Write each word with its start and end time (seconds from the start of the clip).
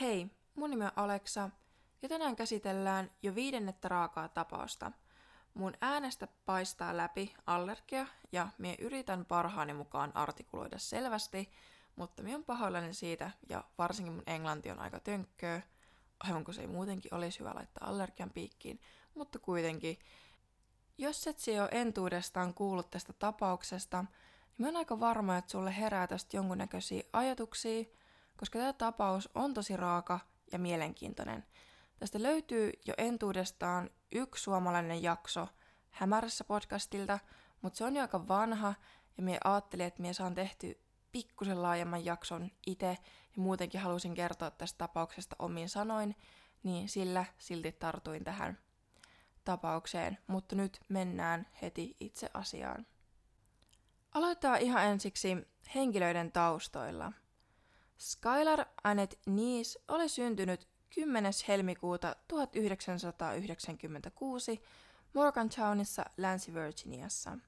Hei, 0.00 0.26
mun 0.54 0.70
nimi 0.70 0.84
on 0.84 0.92
Aleksa 0.96 1.50
ja 2.02 2.08
tänään 2.08 2.36
käsitellään 2.36 3.10
jo 3.22 3.34
viidennettä 3.34 3.88
raakaa 3.88 4.28
tapausta. 4.28 4.92
Mun 5.54 5.72
äänestä 5.80 6.28
paistaa 6.46 6.96
läpi 6.96 7.34
allergia 7.46 8.06
ja 8.32 8.48
mie 8.58 8.74
yritän 8.78 9.24
parhaani 9.24 9.72
mukaan 9.72 10.16
artikuloida 10.16 10.78
selvästi, 10.78 11.50
mutta 11.96 12.22
mie 12.22 12.34
on 12.34 12.44
pahoillani 12.44 12.94
siitä 12.94 13.30
ja 13.48 13.64
varsinkin 13.78 14.12
mun 14.12 14.22
englanti 14.26 14.70
on 14.70 14.78
aika 14.78 15.00
tönkköä, 15.00 15.62
aivan 16.20 16.44
kun 16.44 16.54
se 16.54 16.60
ei 16.60 16.66
muutenkin 16.66 17.14
olisi 17.14 17.38
hyvä 17.40 17.54
laittaa 17.54 17.88
allergian 17.88 18.30
piikkiin, 18.30 18.80
mutta 19.14 19.38
kuitenkin. 19.38 19.98
Jos 20.98 21.26
et 21.26 21.38
se 21.38 21.52
jo 21.52 21.68
entuudestaan 21.70 22.54
kuullut 22.54 22.90
tästä 22.90 23.12
tapauksesta, 23.12 24.02
niin 24.02 24.08
mä 24.58 24.66
oon 24.66 24.76
aika 24.76 25.00
varma, 25.00 25.36
että 25.36 25.50
sulle 25.50 25.76
herää 25.76 26.06
tästä 26.06 26.36
jonkunnäköisiä 26.36 27.02
ajatuksia, 27.12 27.84
koska 28.38 28.58
tämä 28.58 28.72
tapaus 28.72 29.30
on 29.34 29.54
tosi 29.54 29.76
raaka 29.76 30.20
ja 30.52 30.58
mielenkiintoinen. 30.58 31.44
Tästä 31.98 32.22
löytyy 32.22 32.72
jo 32.86 32.94
entuudestaan 32.98 33.90
yksi 34.12 34.42
suomalainen 34.42 35.02
jakso 35.02 35.48
Hämärässä 35.90 36.44
podcastilta, 36.44 37.18
mutta 37.62 37.76
se 37.76 37.84
on 37.84 37.96
jo 37.96 38.02
aika 38.02 38.28
vanha 38.28 38.74
ja 39.16 39.22
minä 39.22 39.38
ajattelin, 39.44 39.86
että 39.86 40.02
minä 40.02 40.12
saan 40.12 40.34
tehty 40.34 40.80
pikkusen 41.12 41.62
laajemman 41.62 42.04
jakson 42.04 42.50
itse 42.66 42.98
ja 43.36 43.42
muutenkin 43.42 43.80
halusin 43.80 44.14
kertoa 44.14 44.50
tästä 44.50 44.78
tapauksesta 44.78 45.36
omiin 45.38 45.68
sanoin, 45.68 46.16
niin 46.62 46.88
sillä 46.88 47.24
silti 47.38 47.72
tartuin 47.72 48.24
tähän 48.24 48.58
tapaukseen, 49.44 50.18
mutta 50.26 50.56
nyt 50.56 50.80
mennään 50.88 51.46
heti 51.62 51.96
itse 52.00 52.30
asiaan. 52.34 52.86
Aloitetaan 54.14 54.60
ihan 54.60 54.84
ensiksi 54.84 55.36
henkilöiden 55.74 56.32
taustoilla. 56.32 57.12
Skylar 57.98 58.64
Annette 58.84 59.16
Nies 59.26 59.78
oli 59.88 60.08
syntynyt 60.08 60.68
10. 60.94 61.32
helmikuuta 61.48 62.16
1996 62.28 64.62
Morgantownissa, 65.14 66.04
Länsi-Virginiassa. 66.16 67.38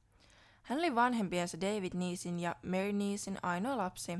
Hän 0.62 0.78
oli 0.78 0.94
vanhempiensa 0.94 1.60
David 1.60 1.92
Neesin 1.94 2.40
ja 2.40 2.56
Mary 2.62 2.92
Neesin 2.92 3.38
ainoa 3.42 3.76
lapsi. 3.76 4.18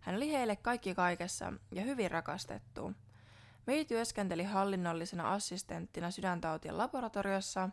Hän 0.00 0.16
oli 0.16 0.32
heille 0.32 0.56
kaikki 0.56 0.94
kaikessa 0.94 1.52
ja 1.72 1.82
hyvin 1.82 2.10
rakastettu. 2.10 2.92
Mary 3.66 3.84
työskenteli 3.84 4.44
hallinnollisena 4.44 5.32
assistenttina 5.32 6.10
sydäntautien 6.10 6.78
laboratoriossa 6.78 7.68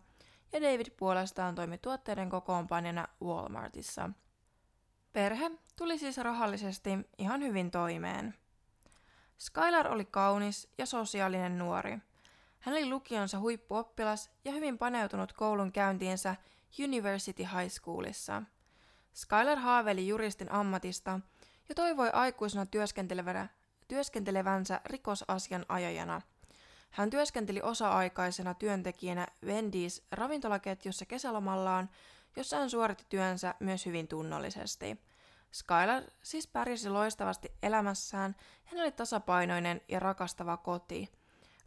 ja 0.52 0.62
David 0.62 0.88
puolestaan 0.98 1.56
toimi 1.56 1.78
tuotteiden 1.78 2.30
kokoonpanjana 2.30 3.08
Walmartissa. 3.24 4.10
Perhe 5.14 5.52
tuli 5.76 5.98
siis 5.98 6.18
rahallisesti 6.18 6.90
ihan 7.18 7.42
hyvin 7.42 7.72
toimeen. 7.72 8.36
Skylar 9.38 9.88
oli 9.88 10.06
kaunis 10.06 10.70
ja 10.78 10.86
sosiaalinen 10.86 11.58
nuori. 11.58 11.98
Hän 12.60 12.76
oli 12.76 12.90
lukionsa 12.90 13.40
huippuoppilas 13.40 14.32
ja 14.46 14.52
hyvin 14.52 14.78
paneutunut 14.78 15.34
koulun 15.34 15.72
käyntiensä 15.72 16.36
University 16.84 17.44
High 17.44 17.70
Schoolissa. 17.70 18.44
Skylar 19.14 19.58
haaveili 19.58 20.08
juristin 20.08 20.52
ammatista 20.52 21.20
ja 21.70 21.76
toivoi 21.76 22.10
aikuisena 22.14 22.66
työskentelevänsä 23.88 24.82
rikosasian 24.86 25.66
ajajana. 25.70 26.22
Hän 26.92 27.10
työskenteli 27.10 27.62
osa-aikaisena 27.62 28.54
työntekijänä 28.54 29.28
Wendy's 29.46 30.04
ravintolaketjussa 30.12 31.06
kesälomallaan, 31.06 31.90
jossa 32.36 32.58
hän 32.58 32.70
suoritti 32.70 33.06
työnsä 33.10 33.56
myös 33.60 33.86
hyvin 33.86 34.08
tunnollisesti. 34.08 35.00
Skylar 35.52 36.04
siis 36.24 36.48
pärjäsi 36.48 36.90
loistavasti 36.90 37.52
elämässään, 37.64 38.36
hän 38.66 38.82
oli 38.82 38.92
tasapainoinen 38.92 39.82
ja 39.88 40.00
rakastava 40.00 40.58
koti. 40.58 41.12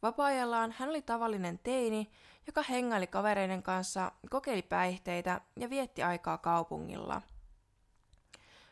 Vapaa-ajallaan 0.02 0.74
hän 0.78 0.88
oli 0.88 1.02
tavallinen 1.02 1.58
teini, 1.58 2.10
joka 2.46 2.62
hengaili 2.62 3.06
kavereiden 3.06 3.62
kanssa, 3.62 4.12
kokeili 4.30 4.62
päihteitä 4.62 5.40
ja 5.56 5.70
vietti 5.70 6.02
aikaa 6.02 6.38
kaupungilla. 6.38 7.22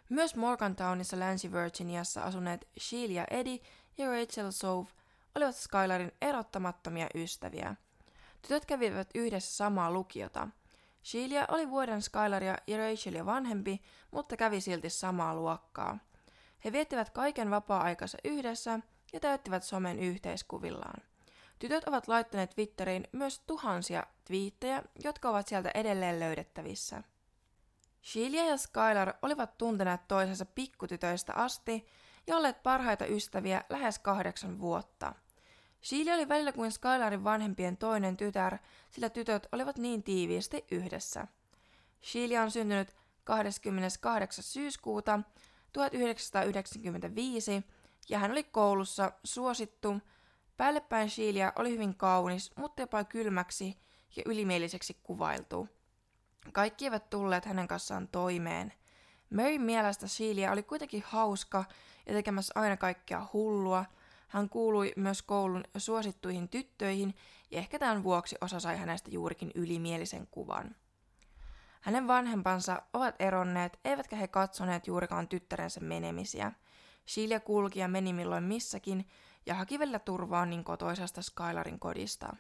Myös 0.09 0.37
Morgantownissa 0.37 1.19
Länsi-Virginiassa 1.19 2.23
asuneet 2.23 2.69
Sheila 2.81 3.25
Eddie 3.31 3.59
ja 3.99 4.11
Rachel 4.11 4.51
Sove 4.51 4.89
olivat 5.35 5.57
Skylarin 5.57 6.13
erottamattomia 6.23 7.07
ystäviä. 7.15 7.77
Tytöt 8.43 8.67
kävivät 8.67 9.11
yhdessä 9.15 9.57
samaa 9.57 9.91
lukiota– 9.91 10.49
Sheila 11.07 11.45
oli 11.49 11.71
vuoden 11.71 12.03
Skylaria 12.03 12.57
ja 12.67 12.79
Rachelia 12.79 13.27
vanhempi, 13.27 13.83
mutta 14.11 14.37
kävi 14.37 14.61
silti 14.61 14.91
samaa 14.91 15.35
luokkaa. 15.35 15.99
He 16.65 16.73
viettivät 16.73 17.11
kaiken 17.11 17.51
vapaa-aikansa 17.51 18.19
yhdessä 18.25 18.81
ja 19.13 19.21
täyttivät 19.21 19.63
somen 19.63 19.99
yhteiskuvillaan. 19.99 21.03
Tytöt 21.59 21.85
ovat 21.85 22.09
laittaneet 22.09 22.51
Twitteriin 22.51 23.09
myös 23.13 23.41
tuhansia 23.41 24.07
twiittejä, 24.25 24.83
jotka 25.05 25.31
ovat 25.31 25.49
sieltä 25.49 25.71
edelleen 25.75 26.21
löydettävissä. 26.21 27.03
Sheila 28.05 28.51
ja 28.51 28.57
Skylar 28.57 29.13
olivat 29.23 29.59
tunteneet 29.59 30.09
toisensa 30.09 30.47
pikkutytöistä 30.47 31.33
asti 31.35 31.87
ja 32.27 32.37
olleet 32.37 32.63
parhaita 32.63 33.07
ystäviä 33.07 33.65
lähes 33.69 33.99
kahdeksan 33.99 34.61
vuotta– 34.61 35.15
Sheila 35.87 36.15
oli 36.15 36.29
välillä 36.29 36.53
kuin 36.53 36.73
Skylarin 36.73 37.25
vanhempien 37.25 37.77
toinen 37.77 38.17
tytär, 38.17 38.59
sillä 38.91 39.11
tytöt 39.11 39.47
olivat 39.53 39.79
niin 39.79 40.03
tiiviisti 40.03 40.65
yhdessä. 40.71 41.27
Sheila 42.05 42.43
on 42.43 42.51
syntynyt 42.51 42.95
28. 43.25 44.45
syyskuuta 44.45 45.21
1995 45.73 47.65
ja 48.09 48.19
hän 48.19 48.31
oli 48.31 48.45
koulussa 48.45 49.13
suosittu. 49.25 50.01
Päällepäin 50.57 51.11
Sheila 51.11 51.53
oli 51.57 51.71
hyvin 51.71 51.95
kaunis, 51.95 52.51
mutta 52.57 52.83
jopa 52.83 53.05
kylmäksi 53.05 53.79
ja 54.17 54.23
ylimieliseksi 54.27 54.97
kuvailtu. 55.03 55.69
Kaikki 56.53 56.85
eivät 56.85 57.11
tulleet 57.11 57.45
hänen 57.45 57.69
kanssaan 57.69 58.09
toimeen. 58.09 58.73
Maryn 59.31 59.63
mielestä 59.63 60.09
Sheila 60.09 60.53
oli 60.53 60.63
kuitenkin 60.63 61.05
hauska 61.07 61.65
ja 62.07 62.15
tekemässä 62.15 62.53
aina 62.57 62.77
kaikkea 62.77 63.27
hullua– 63.33 63.85
hän 64.27 64.49
kuului 64.49 64.93
myös 64.97 65.23
koulun 65.23 65.65
suosittuihin 65.77 66.49
tyttöihin 66.49 67.15
ja 67.51 67.59
ehkä 67.59 67.79
tämän 67.79 68.03
vuoksi 68.03 68.37
osa 68.41 68.61
sai 68.61 68.77
hänestä 68.77 69.11
juurikin 69.11 69.51
ylimielisen 69.55 70.27
kuvan. 70.31 70.77
Hänen 71.81 72.09
vanhempansa 72.09 72.83
ovat 72.93 73.15
eronneet, 73.19 73.79
eivätkä 73.85 74.17
he 74.17 74.29
katsoneet 74.29 74.87
juurikaan 74.87 75.29
tyttärensä 75.29 75.81
menemisiä. 75.81 76.53
Sheila 77.09 77.41
kulki 77.41 77.81
ja 77.81 77.89
meni 77.89 78.13
milloin 78.13 78.45
missäkin 78.45 79.09
ja 79.47 79.55
haki 79.55 79.79
välillä 79.79 79.99
turvaa 79.99 80.47
niin 80.47 80.65
kotoisesta 80.65 81.23
Skylarin 81.23 81.79
kodista. 81.79 82.37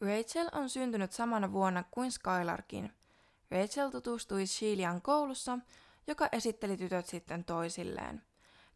Rachel 0.00 0.48
on 0.52 0.68
syntynyt 0.68 1.12
samana 1.12 1.52
vuonna 1.52 1.84
kuin 1.90 2.12
Skylarkin. 2.12 2.92
Rachel 3.50 3.90
tutustui 3.90 4.46
Sheilaan 4.46 5.02
koulussa, 5.02 5.58
joka 6.06 6.28
esitteli 6.32 6.76
tytöt 6.76 7.06
sitten 7.06 7.44
toisilleen. 7.44 8.22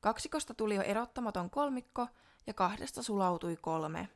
Kaksikosta 0.00 0.54
tuli 0.54 0.74
jo 0.74 0.82
erottamaton 0.82 1.50
kolmikko, 1.50 2.08
ja 2.46 2.54
kahdesta 2.54 3.02
sulautui 3.02 3.56
kolme. 3.56 4.08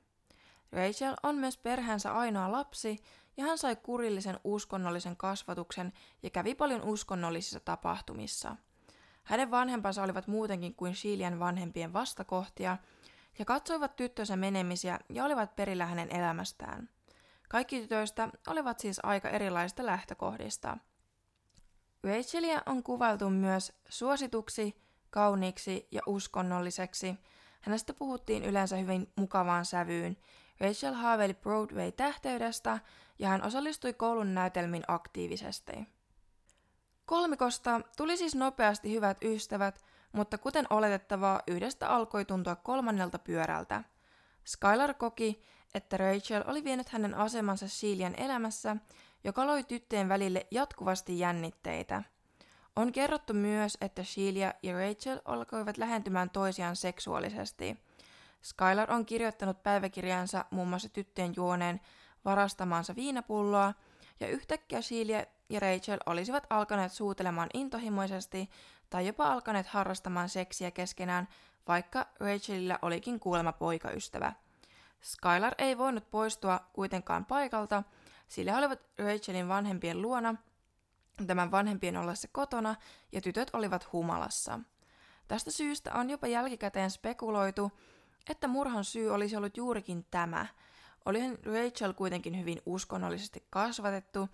Rachel 0.72 1.14
on 1.22 1.36
myös 1.36 1.56
perheensä 1.56 2.12
ainoa 2.12 2.52
lapsi, 2.52 2.98
ja 3.36 3.44
hän 3.44 3.58
sai 3.58 3.76
kurillisen 3.76 4.41
uskonnollisen 4.44 5.16
kasvatuksen 5.16 5.92
ja 6.22 6.30
kävi 6.30 6.54
paljon 6.54 6.82
uskonnollisissa 6.82 7.60
tapahtumissa. 7.60 8.56
Hänen 9.24 9.50
vanhempansa 9.50 10.02
olivat 10.02 10.26
muutenkin 10.26 10.74
kuin 10.74 10.94
Shilian 10.94 11.38
vanhempien 11.38 11.92
vastakohtia, 11.92 12.76
ja 13.38 13.44
katsoivat 13.44 13.96
tyttönsä 13.96 14.36
menemisiä 14.36 14.98
ja 15.08 15.24
olivat 15.24 15.56
perillä 15.56 15.86
hänen 15.86 16.16
elämästään. 16.16 16.88
Kaikki 17.48 17.80
tytöistä 17.80 18.28
olivat 18.47 18.78
siis 18.78 19.00
aika 19.02 19.28
erilaisista 19.28 19.86
lähtökohdista. 19.86 20.76
Rachelia 22.04 22.62
on 22.66 22.82
kuvailtu 22.82 23.30
myös 23.30 23.72
suosituksi, 23.88 24.82
kauniiksi 25.10 25.88
ja 25.91 26.02
uskonnolliseksi, 26.06 27.18
Hänestä 27.60 27.94
puhuttiin 27.94 28.44
yleensä 28.44 28.77
hyvin 28.77 29.12
mukavaan 29.16 29.65
sävyyn. 29.65 30.16
Rachel 30.60 30.95
haaveili 30.95 31.34
Broadway-tähteydestä 31.34 32.78
ja 33.18 33.28
hän 33.28 33.47
osallistui 33.47 33.92
koulun 33.92 34.34
näytelmiin 34.34 34.83
aktiivisesti. 34.89 35.72
Kolmikosta 37.07 37.80
tuli 37.97 38.16
siis 38.16 38.34
nopeasti 38.34 38.92
hyvät 38.92 39.18
ystävät, 39.24 39.84
mutta 40.12 40.39
kuten 40.39 40.66
oletettavaa, 40.71 41.42
yhdestä 41.47 41.89
alkoi 41.89 42.24
tuntua 42.24 42.57
kolmannelta 42.57 43.18
pyörältä. 43.18 43.84
Skylar 44.47 44.95
koki, 44.95 45.42
että 45.74 45.97
Rachel 45.97 46.45
oli 46.47 46.65
vienyt 46.65 46.89
hänen 46.89 47.15
asemansa 47.15 47.68
Sheilan 47.68 48.15
elämässä, 48.15 48.77
joka 49.24 49.47
loi 49.47 49.65
tyttöjen 49.65 50.09
välille 50.09 50.47
jatkuvasti 50.51 51.18
jännitteitä– 51.18 52.03
on 52.80 52.92
kerrottu 52.92 53.34
myös, 53.34 53.78
että 53.80 54.04
Sheila 54.04 54.53
ja 54.62 54.72
Rachel 54.72 55.21
alkoivat 55.24 55.78
lähentymään 55.78 56.30
toisiaan 56.30 56.77
seksuaalisesti. 56.77 57.78
Skylar 58.42 58.92
on 58.92 59.06
kirjoittanut 59.06 59.62
päiväkirjansa 59.62 60.44
muun 60.50 60.68
muassa 60.68 60.88
tyttöjen 60.88 61.32
juoneen 61.36 61.80
varastamaansa 62.24 62.97
viinapulloa, 62.97 63.74
ja 64.21 64.28
yhtäkkiä 64.28 64.82
Sheila 64.82 65.24
ja 65.48 65.60
Rachel 65.60 65.98
olisivat 66.06 66.47
alkaneet 66.50 66.92
suutelemaan 66.92 67.48
intohimoisesti 67.54 68.50
tai 68.91 69.06
jopa 69.06 69.33
alkaneet 69.33 69.66
harrastamaan 69.66 70.28
seksiä 70.28 70.71
keskenään, 70.71 71.28
vaikka 71.68 72.06
Rachelilla 72.21 72.78
olikin 72.83 73.21
kuulemma 73.21 73.53
poikaystävä. 73.53 74.33
Skylar 75.03 75.54
ei 75.59 75.78
voinut 75.78 76.10
poistua 76.10 76.60
kuitenkaan 76.72 77.24
paikalta, 77.24 77.83
sillä 78.28 78.53
he 78.53 78.59
olivat 78.59 78.80
Rachelin 78.98 79.48
vanhempien 79.48 80.03
luona, 80.03 80.34
tämän 81.27 81.51
vanhempien 81.51 81.97
ollessa 81.97 82.28
kotona, 82.33 82.75
ja 83.13 83.21
tytöt 83.21 83.51
olivat 83.53 83.93
humalassa. 83.93 84.61
Tästä 85.28 85.51
syystä 85.51 85.95
on 85.95 86.11
jopa 86.11 86.27
jälkikäteen 86.27 86.91
spekuloitu, 86.91 87.72
että 88.31 88.49
murhan 88.49 88.84
syy 88.84 89.11
olisi 89.11 89.37
ollut 89.37 89.57
juurikin 89.57 90.07
tämä. 90.11 90.47
Olihan 91.05 91.39
Rachel 91.45 91.93
kuitenkin 91.93 92.39
hyvin 92.39 92.63
uskonnollisesti 92.67 93.47
kasvatettu, 93.51 94.28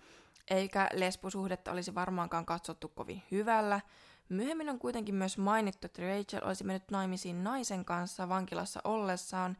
eikä 0.49 0.89
lesbosuhdetta 0.93 1.71
olisi 1.71 1.95
varmaankaan 1.95 2.45
katsottu 2.45 2.87
kovin 2.87 3.23
hyvällä. 3.31 3.81
Myöhemmin 4.29 4.69
on 4.69 4.79
kuitenkin 4.79 5.15
myös 5.15 5.37
mainittu, 5.37 5.85
että 5.85 6.01
Rachel 6.01 6.47
olisi 6.47 6.63
mennyt 6.63 6.91
naimisiin 6.91 7.43
naisen 7.43 7.85
kanssa 7.85 8.29
vankilassa 8.29 8.81
ollessaan, 8.83 9.57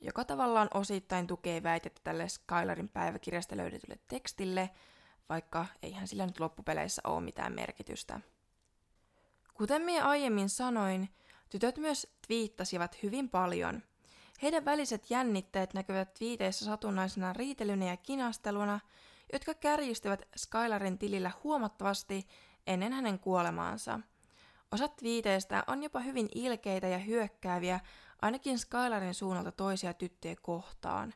joka 0.00 0.24
tavallaan 0.24 0.68
osittain 0.74 1.26
tukee 1.26 1.62
väitettä 1.62 2.00
tälle 2.04 2.28
Skylarin 2.28 2.88
päiväkirjasta 2.88 3.56
löydetylle 3.56 3.98
tekstille, 4.08 4.70
vaikka 5.28 5.66
eihän 5.82 6.08
sillä 6.08 6.26
nyt 6.26 6.40
loppupeleissä 6.40 7.02
ole 7.04 7.20
mitään 7.20 7.54
merkitystä. 7.54 8.20
Kuten 9.54 9.82
minä 9.82 10.04
aiemmin 10.08 10.48
sanoin, 10.48 11.08
tytöt 11.50 11.76
myös 11.76 12.06
twiittasivat 12.26 13.02
hyvin 13.02 13.28
paljon. 13.28 13.82
Heidän 14.42 14.64
väliset 14.64 15.10
jännitteet 15.10 15.74
näkyvät 15.74 16.14
twiiteissä 16.14 16.64
satunnaisena 16.64 17.32
riitelynä 17.32 17.86
ja 17.86 17.96
kinasteluna, 17.96 18.80
jotka 19.32 19.54
kärjistivät 19.54 20.22
Skylarin 20.36 20.98
tilillä 20.98 21.30
huomattavasti 21.44 22.28
ennen 22.66 22.92
hänen 22.92 23.18
kuolemaansa. 23.18 24.00
Osa 24.72 24.88
twiiteistä 24.88 25.64
on 25.66 25.82
jopa 25.82 26.00
hyvin 26.00 26.28
ilkeitä 26.34 26.88
ja 26.88 26.98
hyökkääviä, 26.98 27.80
ainakin 28.22 28.58
Skylarin 28.58 29.14
suunnalta 29.14 29.52
toisia 29.52 29.94
tyttöjä 29.94 30.36
kohtaan. 30.42 31.14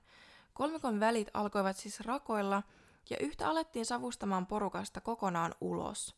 Kolmikon 0.53 1.01
välit 1.01 1.29
alkoivat 1.35 1.77
siis 1.77 2.01
rakoilla, 2.01 2.63
ja 3.11 3.17
yhtä 3.21 3.49
alettiin 3.49 3.87
savustamaan 3.87 4.47
porukasta 4.47 5.01
kokonaan 5.01 5.55
ulos. 5.61 6.17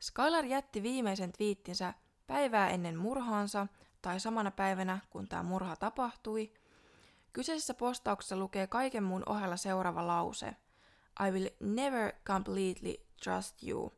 Skylar 0.00 0.44
jätti 0.44 0.82
viimeisen 0.82 1.32
twiittinsä 1.32 1.94
päivää 2.26 2.70
ennen 2.70 2.98
murhaansa, 2.98 3.66
tai 4.02 4.20
samana 4.20 4.50
päivänä, 4.50 4.98
kun 5.10 5.28
tämä 5.28 5.42
murha 5.42 5.76
tapahtui. 5.76 6.52
Kyseisessä 7.32 7.74
postauksessa 7.74 8.36
lukee 8.36 8.66
kaiken 8.66 9.02
muun 9.02 9.22
ohella 9.26 9.56
seuraava 9.56 10.06
lause. 10.06 10.56
I 11.26 11.30
will 11.30 11.48
never 11.60 12.12
completely 12.26 12.94
trust 13.24 13.62
you. 13.62 13.92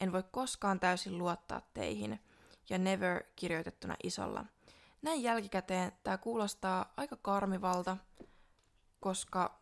En 0.00 0.12
voi 0.12 0.24
koskaan 0.30 0.80
täysin 0.80 1.18
luottaa 1.18 1.60
teihin. 1.74 2.20
Ja 2.70 2.78
never 2.78 3.22
kirjoitettuna 3.36 3.96
isolla. 4.02 4.44
Näin 5.02 5.22
jälkikäteen 5.22 5.92
tämä 6.02 6.18
kuulostaa 6.18 6.92
aika 6.96 7.16
karmivalta, 7.16 7.96
koska 9.00 9.61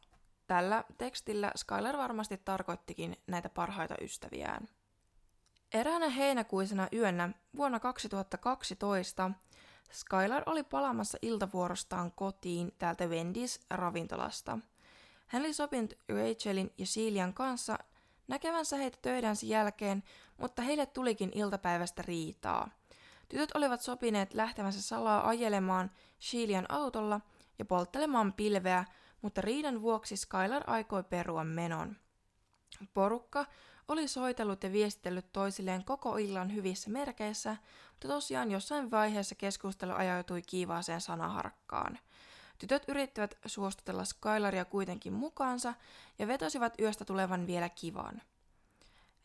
tällä 0.51 0.85
tekstillä 0.99 1.53
Skylar 1.57 1.97
varmasti 1.97 2.41
tarkoittikin 2.45 3.17
näitä 3.27 3.49
parhaita 3.49 3.95
ystäviään. 4.01 4.69
Eräänä 5.73 6.09
heinäkuisena 6.09 6.89
yönä 6.93 7.31
vuonna 7.57 7.81
2012 7.81 9.31
Skylar 9.93 10.43
oli 10.47 10.63
palaamassa 10.63 11.19
iltavuorostaan 11.23 12.13
kotiin 12.13 12.73
täältä 12.79 13.05
Wendy's 13.05 13.65
ravintolasta. 13.71 14.59
Hän 15.27 15.43
oli 15.43 15.53
sopinut 15.53 15.95
Rachelin 16.09 16.73
ja 16.79 16.87
Celian 16.87 17.35
kanssa 17.35 17.79
näkevänsä 18.29 18.77
heitä 18.77 18.99
töidänsä 19.03 19.47
jälkeen, 19.47 20.03
mutta 20.39 20.63
heille 20.63 20.87
tulikin 20.87 21.31
iltapäivästä 21.35 22.03
riitaa. 22.03 22.71
Tytöt 23.29 23.51
olivat 23.55 23.81
sopineet 23.81 24.35
lähtevänsä 24.35 24.83
salaa 24.83 25.29
ajelemaan 25.29 25.91
Shilian 26.21 26.67
autolla 26.69 27.21
ja 27.59 27.65
polttelemaan 27.65 28.33
pilveä, 28.33 28.85
mutta 29.23 29.41
riidan 29.41 29.83
vuoksi 29.83 30.17
Skylar 30.17 30.63
aikoi 30.67 31.03
perua 31.03 31.45
menon. 31.45 31.97
Porukka 32.95 33.47
oli 33.89 34.09
soitellut 34.09 34.63
ja 34.63 34.73
viestitellyt 34.73 35.33
toisilleen 35.33 35.85
koko 35.85 36.17
illan 36.17 36.55
hyvissä 36.55 36.91
merkeissä, 36.91 37.57
mutta 37.91 38.09
tosiaan 38.09 38.51
jossain 38.51 38.91
vaiheessa 38.91 39.35
keskustelu 39.35 39.93
ajautui 39.93 40.43
kiivaaseen 40.43 41.01
sanaharkkaan. 41.01 41.99
Tytöt 42.59 42.83
yrittivät 42.89 43.39
suostutella 43.47 44.05
Skylaria 44.05 44.65
kuitenkin 44.65 45.13
mukaansa 45.13 45.75
ja 46.19 46.27
vetosivat 46.27 46.81
yöstä 46.81 47.05
tulevan 47.05 47.47
vielä 47.47 47.69
kivan. 47.69 48.23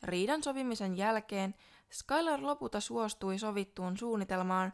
Riidan 0.04 0.44
sopimisen 0.44 0.98
jälkeen 0.98 1.56
Skylar 1.92 2.44
lopulta 2.44 2.80
suostui 2.80 3.40
sovittuun 3.40 3.98
suunnitelmaan 3.98 4.74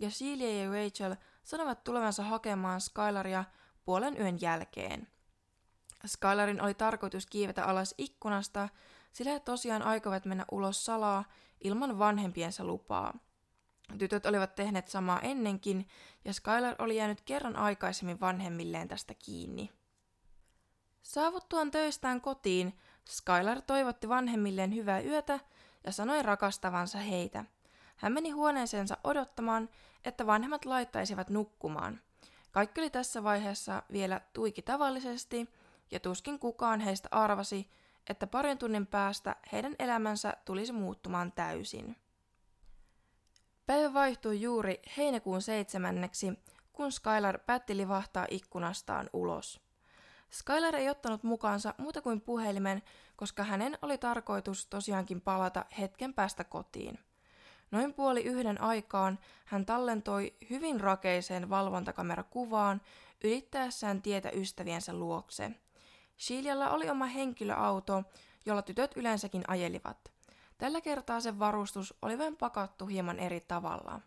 ja 0.00 0.08
Celia 0.08 0.64
ja 0.64 0.70
Rachel 0.70 1.16
sanovat 1.42 1.84
tulevansa 1.84 2.22
hakemaan 2.22 2.80
Skylaria 2.80 3.44
puolen 3.84 4.20
yön 4.20 4.40
jälkeen. 4.40 5.08
Skylarin 6.06 6.62
oli 6.62 6.74
tarkoitus 6.74 7.26
kiivetä 7.26 7.64
alas 7.64 7.94
ikkunasta, 7.98 8.68
sillä 9.12 9.32
he 9.32 9.40
tosiaan 9.40 9.82
aikovat 9.82 10.24
mennä 10.24 10.44
ulos 10.50 10.84
salaa 10.84 11.24
ilman 11.60 11.98
vanhempiensa 11.98 12.64
lupaa. 12.64 13.14
Tytöt 13.98 14.26
olivat 14.26 14.54
tehneet 14.54 14.88
samaa 14.88 15.20
ennenkin, 15.20 15.88
ja 16.24 16.32
Skylar 16.32 16.74
oli 16.78 16.96
jäänyt 16.96 17.20
kerran 17.20 17.56
aikaisemmin 17.56 18.20
vanhemmilleen 18.20 18.88
tästä 18.88 19.14
kiinni. 19.14 19.70
Saavuttuaan 21.02 21.70
töistään 21.70 22.20
kotiin, 22.20 22.78
Skylar 23.08 23.62
toivotti 23.62 24.08
vanhemmilleen 24.08 24.74
hyvää 24.74 25.00
yötä 25.00 25.40
ja 25.84 25.92
sanoi 25.92 26.22
rakastavansa 26.22 26.98
heitä. 26.98 27.44
Hän 27.96 28.12
meni 28.12 28.30
huoneeseensa 28.30 28.98
odottamaan, 29.04 29.68
että 30.04 30.26
vanhemmat 30.26 30.64
laittaisivat 30.64 31.30
nukkumaan. 31.30 32.00
Kaikki 32.52 32.80
oli 32.80 32.90
tässä 32.90 33.24
vaiheessa 33.24 33.82
vielä 33.92 34.20
tuiki 34.32 34.62
tavallisesti, 34.62 35.48
ja 35.90 36.00
tuskin 36.00 36.38
kukaan 36.38 36.80
heistä 36.80 37.08
arvasi, 37.10 37.70
että 38.06 38.26
parin 38.26 38.58
tunnin 38.58 38.86
päästä 38.86 39.36
heidän 39.52 39.76
elämänsä 39.78 40.32
tulisi 40.44 40.72
muuttumaan 40.72 41.32
täysin. 41.32 41.96
Päivä 43.66 43.94
vaihtui 43.94 44.40
juuri 44.40 44.82
heinäkuun 44.96 45.42
seitsemänneksi, 45.42 46.32
kun 46.72 46.92
Skylar 46.92 47.38
päätti 47.38 47.76
livahtaa 47.76 48.26
ikkunastaan 48.30 49.10
ulos. 49.12 49.60
Skylar 50.30 50.76
ei 50.76 50.88
ottanut 50.88 51.22
mukaansa 51.22 51.74
muuta 51.78 52.02
kuin 52.02 52.20
puhelimen, 52.20 52.82
koska 53.16 53.44
hänen 53.44 53.78
oli 53.82 53.98
tarkoitus 53.98 54.66
tosiaankin 54.66 55.20
palata 55.20 55.64
hetken 55.78 56.14
päästä 56.14 56.44
kotiin. 56.44 56.98
Noin 57.72 57.94
puoli 57.94 58.22
yhden 58.24 58.60
aikaan 58.60 59.18
hän 59.44 59.66
tallentoi 59.66 60.34
hyvin 60.50 60.80
rakeiseen 60.80 61.50
valvontakamerakuvaan 61.50 62.80
ylittäessään 63.24 64.02
tietä 64.02 64.30
ystäviensä 64.30 64.92
luokse– 64.92 65.50
Shilialla 66.22 66.70
oli 66.70 66.90
oma 66.90 67.06
henkilöauto, 67.06 68.02
jolla 68.46 68.62
tytöt 68.62 68.96
yleensäkin 68.96 69.44
ajelivat. 69.48 70.12
Tällä 70.58 70.80
kertaa 70.80 71.20
se 71.20 71.38
varustus 71.38 71.94
oli 72.02 72.18
vain 72.18 72.36
pakattu 72.36 72.86
hieman 72.86 73.18
eri 73.18 73.40
tavalla. 73.40 74.00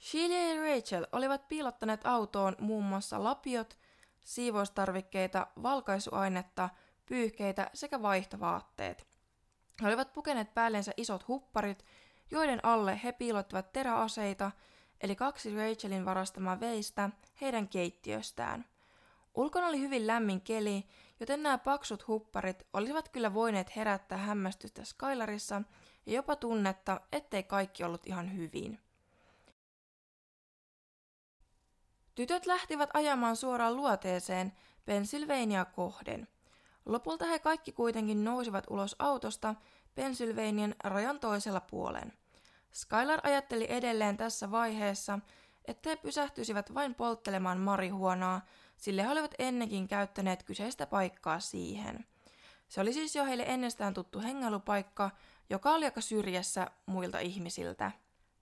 Sheila 0.00 0.34
ja 0.34 0.60
Rachel 0.60 1.06
olivat 1.12 1.48
piilottaneet 1.48 2.06
autoon 2.06 2.56
muun 2.60 2.84
muassa 2.84 3.24
lapiot, 3.24 3.78
siivoustarvikkeita, 4.22 5.46
valkaisuainetta, 5.62 6.68
pyyhkeitä 7.06 7.70
sekä 7.74 8.02
vaihtovaatteet. 8.02 9.06
He 9.82 9.88
olivat 9.88 10.12
pukeneet 10.12 10.54
päällensä 10.54 10.92
isot 10.96 11.28
hupparit, 11.28 11.84
joiden 12.30 12.60
alle 12.64 13.00
he 13.04 13.12
piilottivat 13.12 13.72
teräaseita, 13.72 14.50
eli 15.00 15.16
kaksi 15.16 15.56
Rachelin 15.56 16.04
varastamaa 16.04 16.60
veistä 16.60 17.10
heidän 17.40 17.68
keittiöstään. 17.68 18.64
Ulkona 19.34 19.66
oli 19.66 19.80
hyvin 19.80 20.06
lämmin 20.06 20.40
keli, 20.40 20.84
joten 21.20 21.42
nämä 21.42 21.58
paksut 21.58 22.08
hupparit 22.08 22.66
olisivat 22.72 23.08
kyllä 23.08 23.34
voineet 23.34 23.76
herättää 23.76 24.18
hämmästystä 24.18 24.84
Skylarissa 24.84 25.62
ja 26.06 26.12
jopa 26.12 26.36
tunnetta, 26.36 27.00
ettei 27.12 27.42
kaikki 27.42 27.84
ollut 27.84 28.06
ihan 28.06 28.36
hyvin. 28.36 28.80
Tytöt 32.14 32.46
lähtivät 32.46 32.90
ajamaan 32.94 33.36
suoraan 33.36 33.76
luoteeseen 33.76 34.52
Pennsylvania 34.84 35.64
kohden. 35.64 36.28
Lopulta 36.86 37.24
he 37.26 37.38
kaikki 37.38 37.72
kuitenkin 37.72 38.24
nousivat 38.24 38.64
ulos 38.70 38.96
autosta 38.98 39.54
Pennsylvanian 39.94 40.74
rajan 40.84 41.20
toisella 41.20 41.60
puolen. 41.60 42.12
Skylar 42.72 43.20
ajatteli 43.22 43.66
edelleen 43.68 44.16
tässä 44.16 44.50
vaiheessa, 44.50 45.18
että 45.64 45.90
he 45.90 45.96
pysähtyisivät 45.96 46.74
vain 46.74 46.94
polttelemaan 46.94 47.58
marihuonaa, 47.58 48.40
sillä 48.76 49.02
he 49.02 49.10
olivat 49.10 49.34
ennenkin 49.38 49.88
käyttäneet 49.88 50.42
kyseistä 50.42 50.86
paikkaa 50.86 51.40
siihen. 51.40 52.06
Se 52.68 52.80
oli 52.80 52.92
siis 52.92 53.16
jo 53.16 53.24
heille 53.24 53.44
ennestään 53.46 53.94
tuttu 53.94 54.20
hengailupaikka, 54.20 55.10
joka 55.50 55.70
oli 55.70 55.84
aika 55.84 56.00
syrjässä 56.00 56.70
muilta 56.86 57.18
ihmisiltä. 57.18 57.92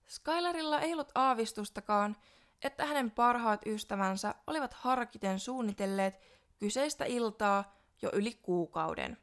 Skylarilla 0.07 0.81
ei 0.81 0.93
ollut 0.93 1.11
aavistustakaan, 1.15 2.15
että 2.63 2.85
hänen 2.85 3.11
parhaat 3.11 3.61
ystävänsä 3.65 4.35
olivat 4.47 4.73
harkiten 4.73 5.39
suunnitelleet 5.39 6.19
kyseistä 6.59 7.05
iltaa 7.05 7.75
jo 8.01 8.09
yli 8.13 8.39
kuukauden, 8.41 9.17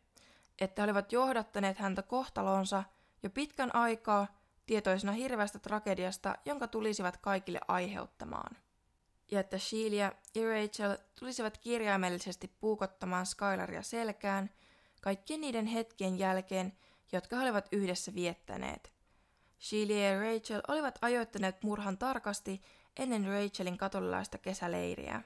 että 0.61 0.83
he 0.83 0.85
olivat 0.85 1.13
johdattaneet 1.13 1.79
häntä 1.79 2.03
kohtalonsa 2.03 2.85
jo 3.23 3.31
pitkän 3.31 3.75
aikaa 3.75 4.27
tietoisena 4.67 5.13
hirveästä 5.13 5.59
tragediasta, 5.59 6.35
jonka 6.45 6.69
tulisivat 6.69 7.17
kaikille 7.17 7.61
aiheuttamaan. 7.69 8.57
Ja 9.31 9.41
että 9.41 9.59
Sheila 9.59 9.95
ja 9.95 10.13
Rachel 10.35 10.97
tulisivat 11.19 11.59
kirjaimellisesti 11.59 12.49
puukottamaan 12.61 13.27
Skylaria 13.27 13.83
selkään 13.83 14.51
kaikkien 15.03 15.41
niiden 15.41 15.67
hetkien 15.67 16.19
jälkeen, 16.19 16.73
jotka 17.13 17.37
he 17.37 17.43
olivat 17.43 17.69
yhdessä 17.73 18.15
viettäneet. 18.15 18.93
Sheila 19.61 19.93
ja 19.93 20.21
Rachel 20.21 20.61
olivat 20.69 20.99
ajoittaneet 21.03 21.63
murhan 21.63 21.99
tarkasti 21.99 22.63
ennen 22.99 23.27
Rachelin 23.27 23.79
katolilaista 23.79 24.39
kesäleiriä. 24.39 25.23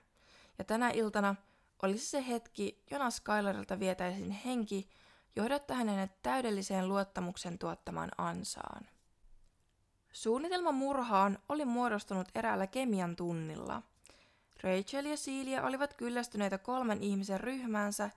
Ja 0.59 0.64
tänä 0.64 0.91
iltana 0.91 1.35
olisi 1.83 2.07
se 2.07 2.29
hetki, 2.29 2.83
jona 2.91 3.11
Skylarilta 3.11 3.79
vietäisiin 3.79 4.31
henki 4.31 4.88
johdatta 5.37 5.75
hänen 5.75 6.11
täydelliseen 6.23 6.88
luottamuksen 6.88 7.59
tuottamaan 7.59 8.11
ansaan. 8.19 8.88
Suunnitelma 10.12 10.73
murhaan 10.73 11.38
oli 11.49 11.64
muodostunut 11.64 12.29
eräällä 12.35 12.67
kemian 12.67 13.17
tunnilla. 13.17 13.83
Rachel 14.62 15.05
ja 15.05 15.17
Celia 15.17 15.62
olivat 15.62 15.95
kyllästyneitä 15.95 16.59
kolmen 16.59 17.03
ihmisen 17.03 17.41
ryhmäänsä 17.41 18.11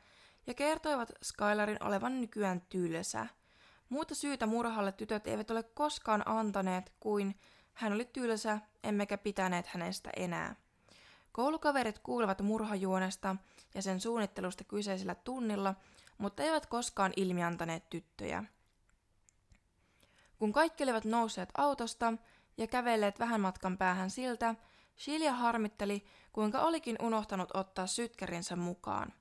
ja 0.47 0.53
kertoivat 0.53 1.11
Skylarin 1.23 1.83
olevan 1.83 2.21
nykyään 2.21 2.61
tylsä. 2.69 3.27
Muuta 3.89 4.15
syytä 4.15 4.45
murhalle 4.45 4.91
tytöt 4.91 5.27
eivät 5.27 5.51
ole 5.51 5.63
koskaan 5.63 6.23
antaneet 6.25 6.93
kuin 6.99 7.39
hän 7.73 7.93
oli 7.93 8.05
tylsä, 8.05 8.59
emmekä 8.83 9.17
pitäneet 9.17 9.67
hänestä 9.67 10.09
enää. 10.15 10.55
Koulukaverit 11.31 11.99
kuulevat 11.99 12.41
murhajuonesta 12.41 13.35
ja 13.75 13.81
sen 13.81 13.99
suunnittelusta 13.99 14.63
kyseisellä 14.63 15.15
tunnilla, 15.15 15.75
mutta 16.17 16.43
eivät 16.43 16.65
koskaan 16.65 17.13
ilmiantaneet 17.15 17.89
tyttöjä. 17.89 18.43
Kun 20.37 20.53
kaikki 20.53 20.83
olivat 20.83 21.05
nousseet 21.05 21.49
autosta 21.57 22.13
ja 22.57 22.67
kävelleet 22.67 23.19
vähän 23.19 23.41
matkan 23.41 23.77
päähän 23.77 24.09
siltä, 24.09 24.55
Shilia 24.97 25.33
harmitteli, 25.33 26.05
kuinka 26.33 26.59
olikin 26.59 26.95
unohtanut 27.01 27.49
ottaa 27.53 27.87
sytkärinsä 27.87 28.55
mukaan. 28.55 29.13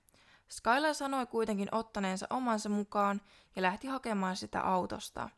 Skylar 0.48 0.94
sanoi 0.94 1.26
kuitenkin 1.26 1.68
ottaneensa 1.72 2.26
omansa 2.30 2.68
mukaan 2.68 3.20
ja 3.56 3.62
lähti 3.62 3.86
hakemaan 3.86 4.36
sitä 4.36 4.60
autosta. 4.60 5.30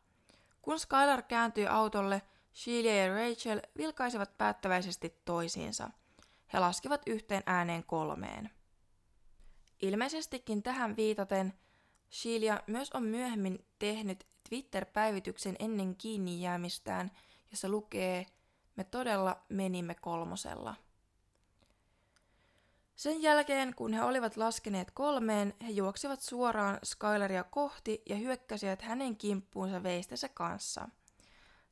Kun 0.61 0.79
Skylar 0.79 1.21
kääntyi 1.21 1.67
autolle, 1.67 2.21
Sheila 2.53 2.91
ja 2.91 3.15
Rachel 3.15 3.61
vilkaisivat 3.77 4.37
päättäväisesti 4.37 5.21
toisiinsa. 5.25 5.89
He 6.53 6.59
laskivat 6.59 7.01
yhteen 7.07 7.43
ääneen 7.45 7.83
kolmeen. 7.83 8.49
Ilmeisestikin 9.81 10.63
tähän 10.63 10.95
viitaten 10.95 11.53
Sheila 12.11 12.63
myös 12.67 12.91
on 12.91 13.03
myöhemmin 13.03 13.65
tehnyt 13.79 14.27
Twitter-päivityksen 14.49 15.55
ennen 15.59 15.95
kiinni 15.95 16.41
jäämistään, 16.41 17.11
jossa 17.51 17.69
lukee 17.69 18.25
Me 18.75 18.83
todella 18.83 19.43
menimme 19.49 19.95
kolmosella. 19.95 20.75
Sen 22.95 23.21
jälkeen, 23.21 23.75
kun 23.75 23.93
he 23.93 24.03
olivat 24.03 24.37
laskeneet 24.37 24.91
kolmeen, 24.91 25.53
he 25.61 25.69
juoksivat 25.69 26.21
suoraan 26.21 26.79
Skylaria 26.83 27.43
kohti 27.43 28.01
ja 28.09 28.15
hyökkäsivät 28.15 28.81
hänen 28.81 29.17
kimppuunsa 29.17 29.83
veistensä 29.83 30.29
kanssa. 30.29 30.89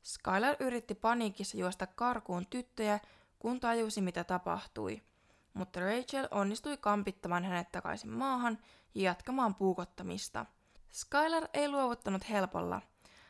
Skylar 0.02 0.56
yritti 0.60 0.94
paniikissa 0.94 1.56
juosta 1.56 1.86
karkuun 1.86 2.46
tyttöjä, 2.46 3.00
kun 3.38 3.60
tajusi 3.60 4.00
mitä 4.00 4.24
tapahtui, 4.24 5.02
mutta 5.58 5.80
Rachel 5.80 6.28
onnistui 6.30 6.76
kampittamaan 6.76 7.44
hänet 7.44 7.72
takaisin 7.72 8.10
maahan 8.10 8.58
ja 8.94 9.02
jatkamaan 9.02 9.54
puukottamista. 9.54 10.46
Skylar 10.92 11.48
ei 11.54 11.68
luovuttanut 11.68 12.30
helpolla. 12.30 12.82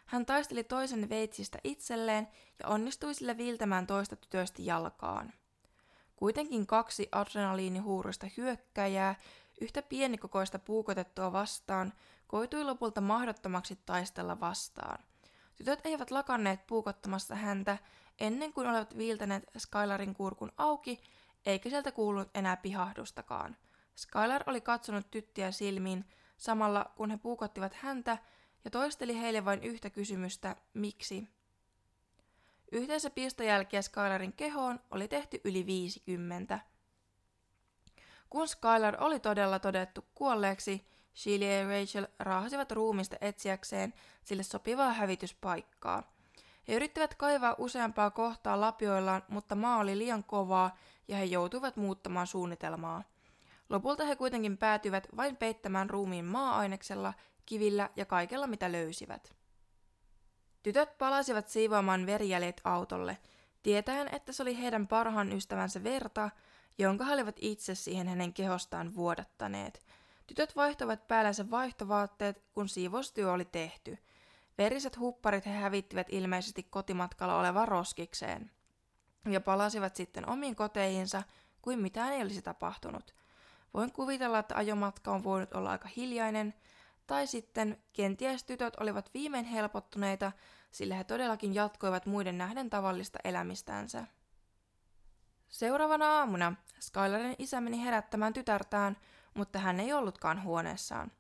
Hän 0.07 0.27
taisteli 0.27 0.65
toisen 0.65 1.09
veitsistä 1.09 1.59
itselleen 1.65 2.29
ja 2.63 2.69
onnistui 2.69 3.15
sillä 3.15 3.37
viiltämään 3.37 3.87
toista 3.87 4.17
tytöstä 4.17 4.63
jalkaan. 4.63 5.33
Kuitenkin 6.17 6.67
kaksi 6.67 7.09
adrenaliinihuuruista 7.13 8.27
hyökkäjää, 8.37 9.15
yhtä 9.61 9.83
pienikokoista 9.83 10.59
puukotettua 10.59 11.33
vastaan, 11.33 11.93
koitui 12.27 12.65
lopulta 12.65 13.01
mahdottomaksi 13.01 13.79
taistella 13.87 14.41
vastaan. 14.41 14.99
Tytöt 15.57 15.81
eivät 15.85 16.11
lakanneet 16.11 16.67
puukottamassa 16.67 17.35
häntä 17.35 17.79
ennen 18.21 18.53
kuin 18.53 18.67
olivat 18.67 18.97
viiltäneet 18.97 19.45
Skylarin 19.59 20.15
kurkun 20.15 20.53
auki, 20.57 21.01
eikä 21.47 21.71
sieltä 21.71 21.93
kuulunut 21.93 22.31
enää 22.35 22.57
pihahdustakaan. 22.57 23.57
Skylar 23.97 24.43
oli 24.47 24.61
katsonut 24.61 25.11
tyttiä 25.11 25.51
silmiin 25.51 26.05
samalla 26.37 26.93
kun 26.97 27.11
he 27.11 27.17
puukottivat 27.17 27.75
häntä 27.75 28.19
ja 28.65 28.71
toisteli 28.71 29.21
heille 29.21 29.45
vain 29.45 29.63
yhtä 29.63 29.91
kysymystä, 29.91 30.57
miksi. 30.75 31.29
Yhteensä 32.73 33.11
pistojälkiä 33.11 33.83
Skylarin 33.83 34.33
kehoon 34.33 34.81
oli 34.91 35.09
tehty 35.09 35.41
yli 35.45 35.67
50. 35.67 36.61
Kun 38.31 38.49
Skylar 38.49 38.97
oli 39.05 39.21
todella 39.21 39.59
todettu 39.59 40.05
kuolleeksi, 40.15 40.87
Sheila 41.15 41.45
ja 41.45 41.69
Rachel 41.69 42.07
raahasivat 42.19 42.73
ruumista 42.73 43.17
etsiäkseen 43.21 43.95
sille 44.25 44.43
sopivaa 44.43 44.93
hävityspaikkaa. 44.93 46.18
He 46.69 46.75
yrittivät 46.75 47.15
kaivaa 47.15 47.55
useampaa 47.59 48.11
kohtaa 48.11 48.61
lapioillaan, 48.61 49.23
mutta 49.29 49.55
maa 49.55 49.79
oli 49.79 49.99
liian 49.99 50.25
kovaa 50.25 50.77
ja 51.09 51.17
he 51.17 51.25
joutuivat 51.25 51.77
muuttamaan 51.77 52.27
suunnitelmaa. 52.27 53.03
Lopulta 53.69 54.05
he 54.05 54.17
kuitenkin 54.17 54.59
päätyivät 54.59 55.09
vain 55.17 55.37
peittämään 55.37 55.91
ruumiin 55.91 56.25
maa-aineksella, 56.25 57.15
kivillä 57.47 57.91
ja 57.97 58.05
kaikella 58.05 58.47
mitä 58.47 58.73
löysivät. 58.73 59.35
Tytöt 60.63 60.99
palasivat 60.99 61.49
siivoamaan 61.49 62.07
verijäljet 62.07 62.61
autolle, 62.65 63.19
tietäen, 63.63 64.15
että 64.15 64.33
se 64.33 64.43
oli 64.43 64.59
heidän 64.59 64.89
parhaan 64.89 65.33
ystävänsä 65.33 65.85
verta, 65.85 66.31
jonka 66.79 67.05
he 67.05 67.15
olivat 67.15 67.37
itse 67.41 67.75
siihen 67.75 68.09
hänen 68.09 68.33
kehostaan 68.33 68.95
vuodattaneet. 68.95 69.83
Tytöt 70.27 70.57
vaihtoivat 70.57 71.09
päällänsä 71.09 71.51
vaihtovaatteet, 71.51 72.43
kun 72.53 72.69
siivoustyö 72.69 73.33
oli 73.33 73.45
tehty. 73.45 73.99
Veriset 74.59 74.99
hupparit 74.99 75.47
he 75.47 75.51
hävittivät 75.51 76.07
ilmeisesti 76.11 76.63
kotimatkalla 76.63 77.39
olevan 77.39 77.69
roskikseen. 77.69 78.51
Ja 79.31 79.41
palasivat 79.41 79.97
sitten 79.97 80.29
omiin 80.29 80.57
koteihinsa, 80.57 81.23
kuin 81.63 81.79
mitään 81.79 82.13
ei 82.13 82.23
olisi 82.23 82.43
tapahtunut. 82.43 83.15
Voin 83.75 83.93
kuvitella, 83.93 84.39
että 84.39 84.57
ajomatka 84.57 85.13
on 85.13 85.25
voinut 85.25 85.55
olla 85.55 85.71
aika 85.71 85.89
hiljainen, 85.97 86.55
tai 87.07 87.27
sitten 87.27 87.83
kenties 87.93 88.45
tytöt 88.45 88.77
olivat 88.81 89.11
viimein 89.15 89.45
helpottuneita, 89.45 90.33
sillä 90.71 90.95
he 90.95 91.05
todellakin 91.05 91.55
jatkoivat 91.55 92.07
muiden 92.07 92.39
nähden 92.39 92.71
tavallista 92.71 93.19
elämistänsä. 93.25 94.07
Seuraavana 95.49 96.07
aamuna 96.07 96.55
Skylarin 96.81 97.35
isä 97.39 97.61
meni 97.61 97.85
herättämään 97.85 98.33
tytärtään, 98.33 98.97
mutta 99.35 99.59
hän 99.59 99.81
ei 99.81 99.93
ollutkaan 99.93 100.43
huoneessaan. 100.43 101.13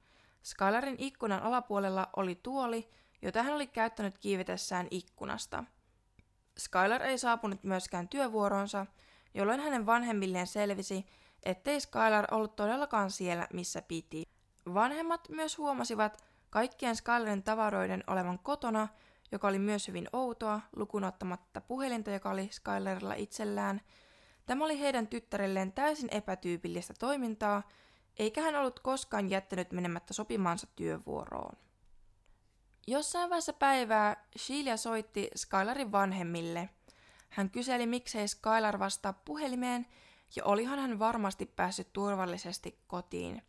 Skylarin 0.42 0.97
ikkunan 0.99 1.42
alapuolella 1.42 2.09
oli 2.16 2.40
tuoli, 2.42 2.90
jota 3.22 3.42
hän 3.42 3.54
oli 3.54 3.66
käyttänyt 3.66 4.18
kiivetessään 4.18 4.88
ikkunasta. 4.90 5.64
Skylar 6.58 7.02
ei 7.02 7.18
saapunut 7.18 7.64
myöskään 7.64 8.08
työvuoronsa, 8.08 8.87
jolloin 9.34 9.60
hänen 9.60 9.87
vanhemmilleen 9.87 10.46
selvisi, 10.46 11.06
ettei 11.42 11.80
Skylar 11.80 12.25
ollut 12.30 12.56
todellakaan 12.56 13.10
siellä, 13.10 13.46
missä 13.52 13.82
piti. 13.82 14.22
Vanhemmat 14.75 15.28
myös 15.28 15.58
huomasivat 15.58 16.25
kaikkien 16.50 16.96
Skylarin 16.96 17.42
tavaroiden 17.42 18.04
olevan 18.06 18.38
kotona, 18.38 18.88
joka 19.32 19.48
oli 19.48 19.58
myös 19.58 19.88
hyvin 19.88 20.08
outoa, 20.12 20.60
lukunottamatta 20.76 21.60
puhelinta, 21.60 22.10
joka 22.10 22.30
oli 22.30 22.48
Skylarilla 22.52 23.14
itsellään. 23.14 23.80
Tämä 24.46 24.64
oli 24.64 24.80
heidän 24.80 25.06
tyttärelleen 25.06 25.72
täysin 25.72 26.08
epätyypillistä 26.10 26.94
toimintaa, 26.98 27.62
eikä 28.16 28.42
hän 28.42 28.56
ollut 28.56 28.80
koskaan 28.80 29.30
jättänyt 29.30 29.72
menemättä 29.72 30.14
sopimaansa 30.14 30.66
työvuoroon. 30.76 31.56
Jossain 32.90 33.30
vaiheessa 33.30 33.52
päivää 33.52 34.25
Sheila 34.38 34.76
soitti 34.76 35.30
Skylarin 35.37 35.92
vanhemmille. 35.92 36.68
Hän 37.28 37.50
kyseli, 37.50 37.87
miksei 37.87 38.28
Skylar 38.28 38.78
vastaa 38.78 39.12
puhelimeen, 39.12 39.87
ja 40.37 40.45
olihan 40.45 40.78
hän 40.78 40.99
varmasti 40.99 41.47
päässyt 41.47 41.92
turvallisesti 41.92 42.78
kotiin. 42.87 43.42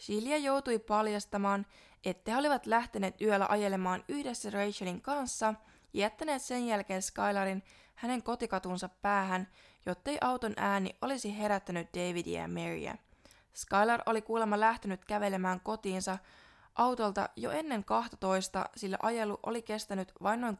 Sheila 0.00 0.36
joutui 0.36 0.78
paljastamaan, 0.78 1.66
että 2.04 2.30
he 2.30 2.36
olivat 2.36 2.66
lähteneet 2.66 3.20
yöllä 3.20 3.46
ajelemaan 3.48 4.04
yhdessä 4.08 4.50
Rachelin 4.50 5.00
kanssa 5.00 5.54
ja 5.92 6.00
jättäneet 6.00 6.42
sen 6.42 6.66
jälkeen 6.66 7.02
Skylarin 7.02 7.62
hänen 7.94 8.22
kotikatunsa 8.22 8.88
päähän, 8.88 9.48
jottei 9.86 10.18
auton 10.20 10.52
ääni 10.56 10.96
olisi 11.02 11.38
herättänyt 11.38 11.88
Davidia 11.94 12.40
ja 12.40 12.48
Maryä. 12.48 12.98
Skylar 13.54 14.02
oli 14.06 14.22
kuulemma 14.22 14.60
lähtenyt 14.60 15.04
kävelemään 15.04 15.60
kotiinsa 15.60 16.18
autolta 16.78 17.28
jo 17.36 17.50
ennen 17.50 17.84
12, 17.84 18.68
sillä 18.76 18.98
ajelu 19.02 19.38
oli 19.42 19.62
kestänyt 19.62 20.12
vain 20.22 20.40
noin 20.40 20.58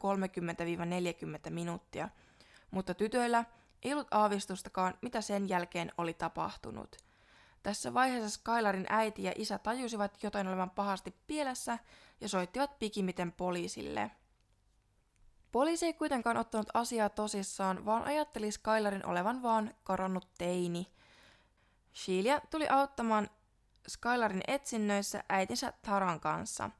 30-40 1.46 1.50
minuuttia, 1.50 2.08
mutta 2.70 2.94
tytöillä 2.94 3.44
ei 3.82 3.92
ollut 3.92 4.08
aavistustakaan, 4.10 4.94
mitä 5.02 5.20
sen 5.20 5.48
jälkeen 5.48 5.92
oli 5.98 6.14
tapahtunut. 6.14 6.96
Tässä 7.62 7.94
vaiheessa 7.94 8.30
Skylarin 8.30 8.86
äiti 8.88 9.22
ja 9.22 9.32
isä 9.36 9.58
tajusivat 9.58 10.22
jotain 10.22 10.48
olevan 10.48 10.70
pahasti 10.70 11.14
pielessä 11.26 11.78
ja 12.20 12.28
soittivat 12.28 12.78
pikimiten 12.78 13.32
poliisille. 13.32 14.10
Poliisi 15.52 15.86
ei 15.86 15.92
kuitenkaan 15.92 16.36
ottanut 16.36 16.68
asiaa 16.74 17.08
tosissaan, 17.08 17.84
vaan 17.84 18.04
ajatteli 18.04 18.52
Skylarin 18.52 19.06
olevan 19.06 19.42
vaan 19.42 19.74
karannut 19.84 20.28
teini. 20.38 20.86
Sheila 21.94 22.40
tuli 22.50 22.68
auttamaan 22.68 23.30
Skylarin 23.88 24.42
etsinnöissä 24.48 25.24
äitinsä 25.28 25.72
Taran 25.82 26.20
kanssa. 26.20 26.70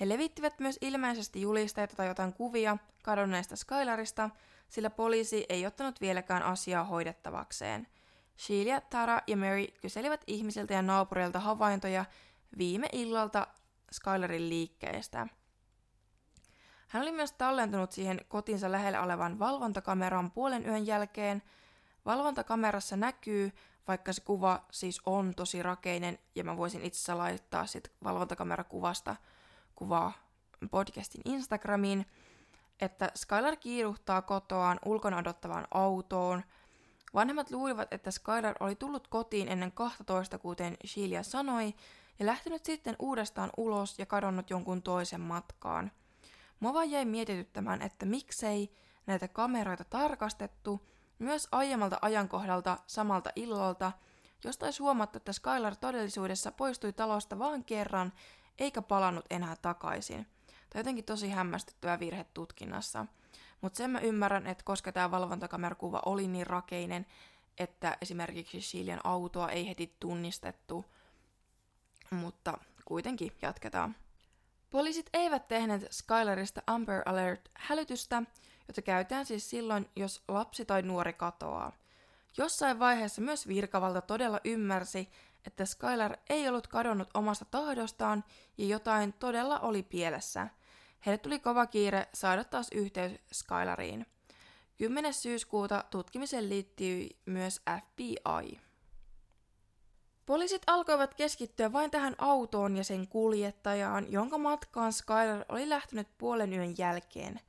He 0.00 0.08
levittivät 0.08 0.58
myös 0.58 0.78
ilmeisesti 0.80 1.40
julisteita 1.40 1.96
tai 1.96 2.06
jotain 2.06 2.32
kuvia 2.32 2.76
kadonneesta 3.02 3.56
Skylarista, 3.56 4.30
sillä 4.68 4.90
poliisi 4.90 5.46
ei 5.48 5.66
ottanut 5.66 6.00
vieläkään 6.00 6.42
asiaa 6.42 6.84
hoidettavakseen. 6.84 7.86
Sheila, 8.38 8.80
Tara 8.80 9.20
ja 9.26 9.36
Mary 9.36 9.66
kyselivät 9.80 10.20
ihmisiltä 10.26 10.74
ja 10.74 10.82
naapureilta 10.82 11.40
havaintoja 11.40 12.04
viime 12.58 12.88
illalta 12.92 13.46
Skylarin 13.92 14.48
liikkeestä. 14.48 15.26
Hän 16.88 17.02
oli 17.02 17.12
myös 17.12 17.32
tallentunut 17.32 17.92
siihen 17.92 18.20
kotinsa 18.28 18.72
lähellä 18.72 19.02
olevan 19.02 19.38
valvontakameran 19.38 20.30
puolen 20.30 20.66
yön 20.66 20.86
jälkeen. 20.86 21.42
Valvontakamerassa 22.08 22.96
näkyy, 22.96 23.52
vaikka 23.88 24.12
se 24.12 24.20
kuva 24.20 24.64
siis 24.70 25.00
on 25.06 25.34
tosi 25.34 25.62
rakeinen, 25.62 26.18
ja 26.34 26.44
mä 26.44 26.56
voisin 26.56 26.82
itse 26.82 26.96
asiassa 26.96 27.18
laittaa 27.18 27.66
sit 27.66 27.92
valvontakamerakuvasta 28.04 29.16
kuvaa 29.74 30.12
podcastin 30.70 31.20
Instagramiin, 31.24 32.06
että 32.80 33.10
Skylar 33.14 33.56
kiiruhtaa 33.56 34.22
kotoaan 34.22 34.78
ulkona 34.84 35.18
odottavaan 35.18 35.66
autoon. 35.70 36.42
Vanhemmat 37.14 37.50
luulivat, 37.50 37.92
että 37.92 38.10
Skylar 38.10 38.54
oli 38.60 38.74
tullut 38.74 39.08
kotiin 39.08 39.48
ennen 39.48 39.72
12, 39.72 40.38
kuten 40.38 40.76
Sheila 40.86 41.22
sanoi, 41.22 41.74
ja 42.18 42.26
lähtenyt 42.26 42.64
sitten 42.64 42.96
uudestaan 42.98 43.50
ulos 43.56 43.98
ja 43.98 44.06
kadonnut 44.06 44.50
jonkun 44.50 44.82
toisen 44.82 45.20
matkaan. 45.20 45.92
Vaan 46.62 46.90
jäi 46.90 47.04
mietityttämään, 47.04 47.82
että 47.82 48.06
miksei 48.06 48.70
näitä 49.06 49.28
kameroita 49.28 49.84
tarkastettu 49.84 50.88
myös 51.18 51.48
aiemmalta 51.52 51.98
ajankohdalta 52.02 52.78
samalta 52.86 53.30
illalta, 53.36 53.92
josta 54.44 54.66
olisi 54.66 54.82
huomattu, 54.82 55.16
että 55.16 55.32
Skylar 55.32 55.76
todellisuudessa 55.76 56.52
poistui 56.52 56.92
talosta 56.92 57.38
vain 57.38 57.64
kerran 57.64 58.12
eikä 58.58 58.82
palannut 58.82 59.26
enää 59.30 59.56
takaisin. 59.62 60.26
Tai 60.70 60.80
jotenkin 60.80 61.04
tosi 61.04 61.30
hämmästyttävä 61.30 62.00
virhe 62.00 62.26
tutkinnassa. 62.34 63.06
Mutta 63.60 63.76
sen 63.76 63.90
mä 63.90 63.98
ymmärrän, 63.98 64.46
että 64.46 64.64
koska 64.64 64.92
tämä 64.92 65.10
valvontakamerakuva 65.10 66.02
oli 66.06 66.28
niin 66.28 66.46
rakeinen, 66.46 67.06
että 67.58 67.96
esimerkiksi 68.02 68.60
Shilian 68.60 69.00
autoa 69.04 69.50
ei 69.50 69.68
heti 69.68 69.96
tunnistettu, 70.00 70.84
mutta 72.10 72.58
kuitenkin 72.84 73.32
jatketaan. 73.42 73.96
Poliisit 74.70 75.10
eivät 75.12 75.48
tehneet 75.48 75.86
Skylarista 75.90 76.62
Amber 76.66 77.02
Alert-hälytystä, 77.06 78.22
jota 78.68 78.82
käytetään 78.82 79.26
siis 79.26 79.50
silloin, 79.50 79.90
jos 79.96 80.22
lapsi 80.28 80.64
tai 80.64 80.82
nuori 80.82 81.12
katoaa. 81.12 81.72
Jossain 82.36 82.78
vaiheessa 82.78 83.20
myös 83.20 83.48
virkavalta 83.48 84.00
todella 84.00 84.40
ymmärsi, 84.44 85.10
että 85.46 85.64
Skylar 85.64 86.16
ei 86.28 86.48
ollut 86.48 86.66
kadonnut 86.66 87.08
omasta 87.14 87.44
tahdostaan 87.44 88.24
ja 88.58 88.66
jotain 88.66 89.12
todella 89.12 89.58
oli 89.58 89.82
pielessä. 89.82 90.48
Heille 91.06 91.18
tuli 91.18 91.38
kova 91.38 91.66
kiire 91.66 92.08
saada 92.14 92.44
taas 92.44 92.68
yhteys 92.72 93.12
Skylariin. 93.32 94.06
10. 94.78 95.14
syyskuuta 95.14 95.84
tutkimiseen 95.90 96.48
liittyi 96.48 97.18
myös 97.26 97.60
FBI. 97.82 98.60
Poliisit 100.26 100.62
alkoivat 100.66 101.14
keskittyä 101.14 101.72
vain 101.72 101.90
tähän 101.90 102.14
autoon 102.18 102.76
ja 102.76 102.84
sen 102.84 103.08
kuljettajaan, 103.08 104.12
jonka 104.12 104.38
matkaan 104.38 104.92
Skylar 104.92 105.44
oli 105.48 105.68
lähtenyt 105.68 106.08
puolen 106.18 106.52
yön 106.52 106.74
jälkeen. 106.78 107.40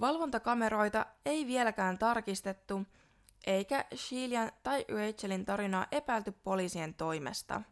Valvontakameroita 0.00 1.06
ei 1.26 1.46
vieläkään 1.46 1.98
tarkistettu, 1.98 2.82
eikä 3.46 3.84
Shilian 3.94 4.52
tai 4.62 4.84
Rachelin 4.88 5.44
tarinaa 5.44 5.86
epäilty 5.92 6.32
poliisien 6.32 6.94
toimesta. 6.94 7.62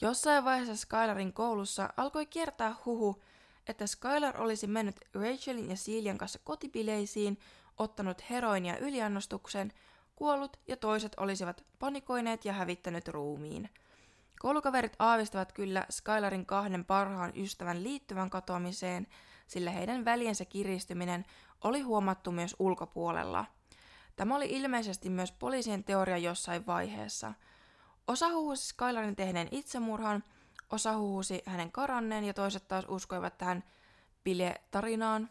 Jossain 0.00 0.44
vaiheessa 0.44 0.76
Skylarin 0.76 1.32
koulussa 1.32 1.88
alkoi 1.96 2.26
kiertää 2.26 2.74
huhu, 2.84 3.22
että 3.68 3.86
Skylar 3.86 4.42
olisi 4.42 4.66
mennyt 4.66 4.96
Rachelin 5.14 5.70
ja 5.70 5.76
Celian 5.76 6.18
kanssa 6.18 6.38
kotipileisiin, 6.44 7.38
ottanut 7.78 8.30
heroinia 8.30 8.78
yliannostuksen, 8.78 9.72
kuollut 10.16 10.56
ja 10.68 10.76
toiset 10.76 11.12
olisivat 11.16 11.64
panikoineet 11.78 12.44
ja 12.44 12.52
hävittänyt 12.52 13.08
ruumiin. 13.08 13.70
Koulukaverit 14.38 14.96
aavistavat 14.98 15.52
kyllä 15.52 15.86
Skylarin 15.90 16.46
kahden 16.46 16.84
parhaan 16.84 17.32
ystävän 17.36 17.82
liittyvän 17.82 18.30
katoamiseen, 18.30 19.06
sillä 19.54 19.70
heidän 19.70 20.04
väliensä 20.04 20.44
kiristyminen 20.44 21.24
oli 21.64 21.80
huomattu 21.80 22.32
myös 22.32 22.56
ulkopuolella. 22.58 23.44
Tämä 24.16 24.36
oli 24.36 24.46
ilmeisesti 24.46 25.10
myös 25.10 25.32
poliisien 25.32 25.84
teoria 25.84 26.18
jossain 26.18 26.66
vaiheessa. 26.66 27.34
Osa 28.08 28.28
huhusi 28.28 28.66
Skylarin 28.66 29.16
tehneen 29.16 29.48
itsemurhan, 29.50 30.24
osa 30.70 30.96
huhusi 30.96 31.42
hänen 31.46 31.72
karanneen 31.72 32.24
ja 32.24 32.34
toiset 32.34 32.68
taas 32.68 32.84
uskoivat 32.88 33.38
tähän 33.38 33.64
bile-tarinaan. 34.24 35.30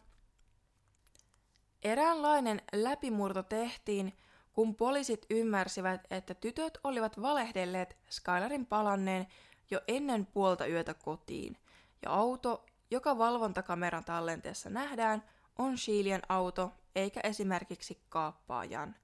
Eräänlainen 1.83 2.61
läpimurto 2.73 3.43
tehtiin, 3.43 4.13
kun 4.53 4.75
poliisit 4.75 5.25
ymmärsivät, 5.29 6.01
että 6.09 6.33
tytöt 6.33 6.77
olivat 6.83 7.21
valehdelleet 7.21 7.97
Skylarin 8.09 8.65
palanneen 8.65 9.27
jo 9.71 9.81
ennen 9.87 10.25
puolta 10.25 10.67
yötä 10.67 10.93
kotiin, 10.93 11.57
ja 12.01 12.11
auto, 12.11 12.65
joka 12.93 13.17
valvontakameran 13.17 14.05
tallenteessa 14.05 14.69
nähdään, 14.69 15.23
on 15.57 15.77
Shilian 15.77 16.21
auto, 16.29 16.71
eikä 16.95 17.19
esimerkiksi 17.23 18.01
kaappaajan. 18.09 18.95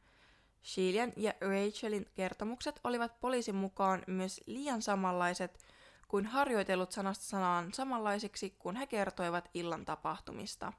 Shilian 0.64 1.14
ja 1.18 1.34
Rachelin 1.42 2.06
kertomukset 2.16 2.80
olivat 2.84 3.20
poliisin 3.20 3.56
mukaan 3.56 4.04
myös 4.08 4.42
liian 4.46 4.82
samanlaiset 4.82 5.60
kuin 6.08 6.26
harjoitellut 6.26 6.92
sanasta 6.92 7.26
sanaan 7.26 7.74
samanlaisiksi, 7.74 8.50
kun 8.50 8.76
he 8.76 8.88
kertoivat 8.88 9.50
illan 9.54 9.86
tapahtumista. 9.86 10.74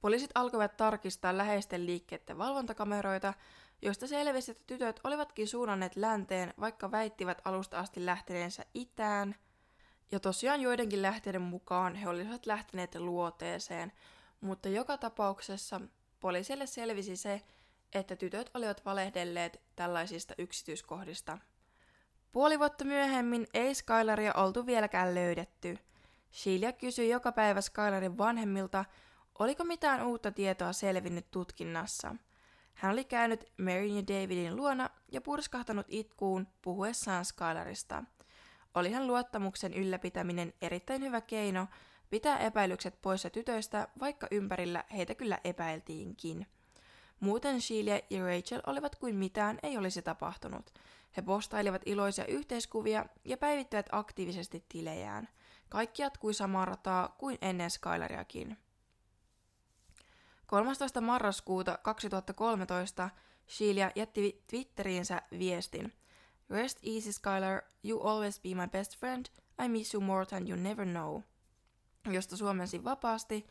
Poliisit 0.00 0.30
alkoivat 0.34 0.76
tarkistaa 0.76 1.36
läheisten 1.36 1.86
liikkeiden 1.86 2.38
valvontakameroita, 2.38 3.34
joista 3.82 4.06
selvisi, 4.06 4.50
että 4.50 4.64
tytöt 4.66 5.00
olivatkin 5.04 5.48
suunnanneet 5.48 5.96
länteen, 5.96 6.54
vaikka 6.60 6.90
väittivät 6.90 7.42
alusta 7.44 7.78
asti 7.78 8.06
lähteneensä 8.06 8.64
itään. 8.74 9.34
Ja 10.12 10.20
tosiaan 10.20 10.60
joidenkin 10.60 11.02
lähteiden 11.02 11.42
mukaan 11.42 11.94
he 11.94 12.08
olisivat 12.08 12.46
lähteneet 12.46 12.94
luoteeseen, 12.94 13.92
mutta 14.40 14.68
joka 14.68 14.98
tapauksessa 14.98 15.80
poliisille 16.20 16.66
selvisi 16.66 17.16
se, 17.16 17.42
että 17.94 18.16
tytöt 18.16 18.50
olivat 18.54 18.84
valehdelleet 18.84 19.60
tällaisista 19.76 20.34
yksityiskohdista. 20.38 21.38
Puoli 22.32 22.58
vuotta 22.58 22.84
myöhemmin 22.84 23.46
ei 23.54 23.74
Skylaria 23.74 24.32
oltu 24.34 24.66
vieläkään 24.66 25.14
löydetty. 25.14 25.78
Sheila 26.32 26.72
kysyi 26.72 27.08
joka 27.08 27.32
päivä 27.32 27.60
Skylarin 27.60 28.18
vanhemmilta, 28.18 28.84
Oliko 29.38 29.64
mitään 29.64 30.06
uutta 30.06 30.30
tietoa 30.30 30.72
selvinnyt 30.72 31.30
tutkinnassa? 31.30 32.16
Hän 32.74 32.92
oli 32.92 33.04
käynyt 33.04 33.52
Maryn 33.58 33.96
ja 33.96 34.02
Davidin 34.02 34.56
luona 34.56 34.90
ja 35.12 35.20
purskahtanut 35.20 35.86
itkuun 35.88 36.46
puhuessaan 36.62 37.24
Skylarista. 37.24 38.04
Olihan 38.74 39.06
luottamuksen 39.06 39.74
ylläpitäminen 39.74 40.52
erittäin 40.62 41.02
hyvä 41.02 41.20
keino 41.20 41.66
pitää 42.10 42.38
epäilykset 42.38 43.02
poissa 43.02 43.30
tytöistä, 43.30 43.88
vaikka 44.00 44.28
ympärillä 44.30 44.84
heitä 44.92 45.14
kyllä 45.14 45.38
epäiltiinkin. 45.44 46.46
Muuten 47.20 47.60
Sheila 47.60 48.00
ja 48.10 48.26
Rachel 48.26 48.60
olivat 48.66 48.96
kuin 48.96 49.16
mitään 49.16 49.58
ei 49.62 49.78
olisi 49.78 50.02
tapahtunut. 50.02 50.74
He 51.16 51.22
postailivat 51.22 51.82
iloisia 51.86 52.26
yhteiskuvia 52.26 53.06
ja 53.24 53.36
päivittivät 53.36 53.86
aktiivisesti 53.92 54.64
tilejään. 54.68 55.28
Kaikki 55.68 56.02
jatkui 56.02 56.34
samaa 56.34 56.64
rataa 56.64 57.08
kuin 57.18 57.38
ennen 57.42 57.70
Skylariakin. 57.70 58.56
13. 60.46 61.00
marraskuuta 61.00 61.78
2013 61.82 63.10
Sheila 63.48 63.90
jätti 63.94 64.44
Twitteriinsä 64.46 65.22
viestin. 65.38 65.92
Rest 66.54 66.78
easy 66.86 67.12
Skylar, 67.12 67.62
you 67.84 68.00
always 68.00 68.40
be 68.40 68.54
my 68.54 68.66
best 68.66 68.96
friend, 68.96 69.26
I 69.64 69.68
miss 69.68 69.94
you 69.94 70.00
more 70.00 70.26
than 70.26 70.48
you 70.48 70.56
never 70.56 70.86
know. 70.86 71.20
Josta 72.10 72.36
suomensi 72.36 72.84
vapaasti, 72.84 73.46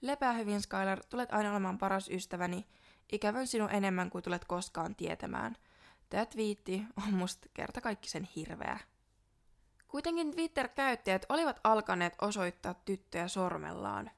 lepää 0.00 0.32
hyvin 0.32 0.62
Skylar, 0.62 1.00
tulet 1.08 1.32
aina 1.32 1.50
olemaan 1.50 1.78
paras 1.78 2.08
ystäväni, 2.08 2.66
ikävön 3.12 3.46
sinun 3.46 3.70
enemmän 3.70 4.10
kuin 4.10 4.24
tulet 4.24 4.44
koskaan 4.44 4.94
tietämään. 4.94 5.56
Tämä 6.10 6.26
twiitti 6.26 6.82
on 6.96 7.14
musta 7.14 7.48
kertakaikkisen 7.54 8.28
hirveä. 8.36 8.78
Kuitenkin 9.88 10.30
Twitter-käyttäjät 10.30 11.26
olivat 11.28 11.60
alkaneet 11.64 12.14
osoittaa 12.20 12.74
tyttöjä 12.74 13.28
sormellaan. 13.28 14.10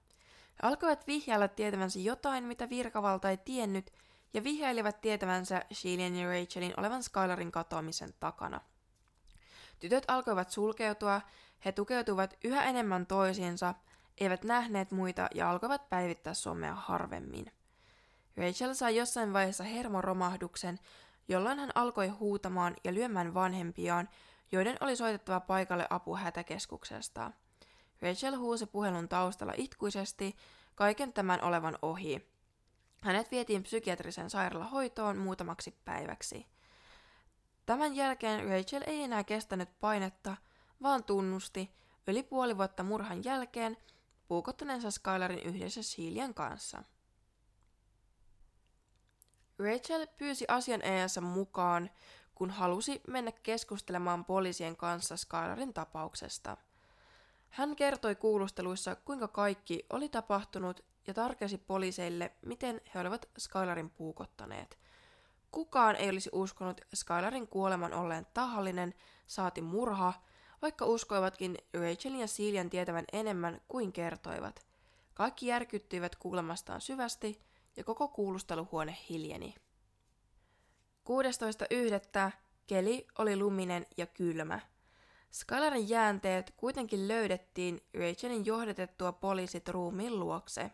He 0.48 0.58
alkoivat 0.62 1.06
vihjailla 1.06 1.48
tietävänsä 1.48 1.98
jotain, 1.98 2.44
mitä 2.44 2.70
virkavalta 2.70 3.30
ei 3.30 3.36
tiennyt, 3.36 3.92
ja 4.34 4.44
vihjailivat 4.44 5.00
tietävänsä 5.00 5.62
Sheilan 5.74 6.16
ja 6.16 6.28
Rachelin 6.28 6.74
olevan 6.76 7.02
Skylarin 7.02 7.52
katoamisen 7.52 8.14
takana. 8.20 8.60
Tytöt 9.80 10.04
alkoivat 10.08 10.50
sulkeutua, 10.50 11.20
he 11.64 11.72
tukeutuvat 11.72 12.36
yhä 12.44 12.64
enemmän 12.64 13.06
toisiinsa, 13.06 13.74
eivät 14.18 14.44
nähneet 14.44 14.90
muita 14.90 15.28
ja 15.34 15.50
alkoivat 15.50 15.88
päivittää 15.88 16.34
somea 16.34 16.74
harvemmin. 16.74 17.52
Rachel 18.36 18.74
sai 18.74 18.96
jossain 18.96 19.32
vaiheessa 19.32 19.64
hermoromahduksen, 19.64 20.78
jolloin 21.28 21.58
hän 21.58 21.70
alkoi 21.74 22.08
huutamaan 22.08 22.76
ja 22.84 22.94
lyömään 22.94 23.34
vanhempiaan, 23.34 24.08
joiden 24.52 24.76
oli 24.80 24.96
soitettava 24.96 25.40
paikalle 25.40 25.86
apu 25.90 26.16
hätäkeskuksesta. 26.16 27.30
Rachel 28.02 28.36
huusi 28.36 28.66
puhelun 28.66 29.08
taustalla 29.08 29.52
itkuisesti, 29.56 30.36
kaiken 30.74 31.12
tämän 31.12 31.42
olevan 31.42 31.78
ohi. 31.82 32.37
Hänet 33.00 33.30
vietiin 33.30 33.62
psykiatrisen 33.62 34.30
sairaalahoitoon 34.30 35.18
muutamaksi 35.18 35.78
päiväksi. 35.84 36.46
Tämän 37.66 37.96
jälkeen 37.96 38.48
Rachel 38.48 38.82
ei 38.86 39.02
enää 39.02 39.24
kestänyt 39.24 39.68
painetta, 39.80 40.36
vaan 40.82 41.04
tunnusti 41.04 41.70
yli 42.06 42.22
puoli 42.22 42.56
vuotta 42.56 42.82
murhan 42.82 43.24
jälkeen 43.24 43.76
puukottaneensa 44.28 44.90
Skylarin 44.90 45.38
yhdessä 45.38 45.82
Shelian 45.82 46.34
kanssa. 46.34 46.82
Rachel 49.58 50.06
pyysi 50.18 50.44
asianajansa 50.48 51.20
mukaan, 51.20 51.90
kun 52.34 52.50
halusi 52.50 53.00
mennä 53.08 53.32
keskustelemaan 53.32 54.24
poliisien 54.24 54.76
kanssa 54.76 55.16
Skylarin 55.16 55.74
tapauksesta. 55.74 56.56
Hän 57.50 57.76
kertoi 57.76 58.14
kuulusteluissa, 58.14 58.96
kuinka 58.96 59.28
kaikki 59.28 59.86
oli 59.90 60.08
tapahtunut 60.08 60.84
ja 61.08 61.14
tarkesi 61.14 61.58
poliiseille, 61.58 62.32
miten 62.46 62.80
he 62.94 63.00
olivat 63.00 63.28
Skylarin 63.38 63.90
puukottaneet. 63.90 64.78
Kukaan 65.50 65.96
ei 65.96 66.08
olisi 66.08 66.30
uskonut 66.32 66.80
Skylarin 66.94 67.48
kuoleman 67.48 67.92
olleen 67.92 68.26
tahallinen, 68.34 68.94
saati 69.26 69.60
murha, 69.60 70.12
vaikka 70.62 70.84
uskoivatkin 70.84 71.58
Rachelin 71.74 72.20
ja 72.20 72.26
Celian 72.26 72.70
tietävän 72.70 73.04
enemmän 73.12 73.60
kuin 73.68 73.92
kertoivat. 73.92 74.66
Kaikki 75.14 75.46
järkyttyivät 75.46 76.16
kuulemastaan 76.16 76.80
syvästi 76.80 77.40
ja 77.76 77.84
koko 77.84 78.08
kuulusteluhuone 78.08 78.96
hiljeni. 79.08 79.54
16.1. 82.28 82.32
keli 82.66 83.06
oli 83.18 83.36
luminen 83.36 83.86
ja 83.96 84.06
kylmä. 84.06 84.60
Skylarin 85.30 85.88
jäänteet 85.88 86.54
kuitenkin 86.56 87.08
löydettiin 87.08 87.80
Rachelin 87.94 88.46
johdetettua 88.46 89.12
poliisit 89.12 89.68
ruumiin 89.68 90.20
luokse. 90.20 90.70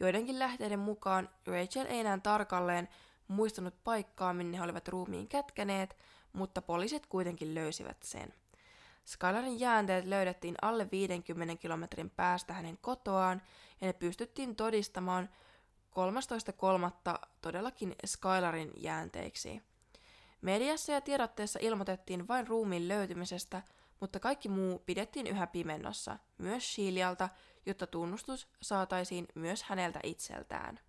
Joidenkin 0.00 0.38
lähteiden 0.38 0.78
mukaan 0.78 1.28
Rachel 1.46 1.86
ei 1.86 2.00
enää 2.00 2.18
tarkalleen 2.22 2.88
muistanut 3.28 3.74
paikkaa, 3.84 4.32
minne 4.32 4.58
he 4.58 4.62
olivat 4.62 4.88
ruumiin 4.88 5.28
kätkäneet, 5.28 5.96
mutta 6.32 6.62
poliisit 6.62 7.06
kuitenkin 7.06 7.54
löysivät 7.54 8.02
sen. 8.02 8.34
Skylarin 9.04 9.60
jäänteet 9.60 10.04
löydettiin 10.04 10.54
alle 10.62 10.88
50 10.90 11.56
kilometrin 11.56 12.10
päästä 12.10 12.52
hänen 12.52 12.78
kotoaan 12.80 13.42
ja 13.80 13.86
ne 13.86 13.92
pystyttiin 13.92 14.56
todistamaan 14.56 15.28
13.3. 17.10 17.18
todellakin 17.40 17.94
Skylarin 18.06 18.72
jäänteiksi. 18.76 19.62
Mediassa 20.40 20.92
ja 20.92 21.00
tiedotteessa 21.00 21.58
ilmoitettiin 21.62 22.28
vain 22.28 22.46
ruumiin 22.46 22.88
löytymisestä, 22.88 23.62
mutta 24.00 24.20
kaikki 24.20 24.48
muu 24.48 24.78
pidettiin 24.78 25.26
yhä 25.26 25.46
pimennossa, 25.46 26.18
myös 26.38 26.74
Shilialta, 26.74 27.28
jotta 27.66 27.86
tunnustus 27.86 28.48
saataisiin 28.62 29.28
myös 29.34 29.62
häneltä 29.62 30.00
itseltään. 30.02 30.80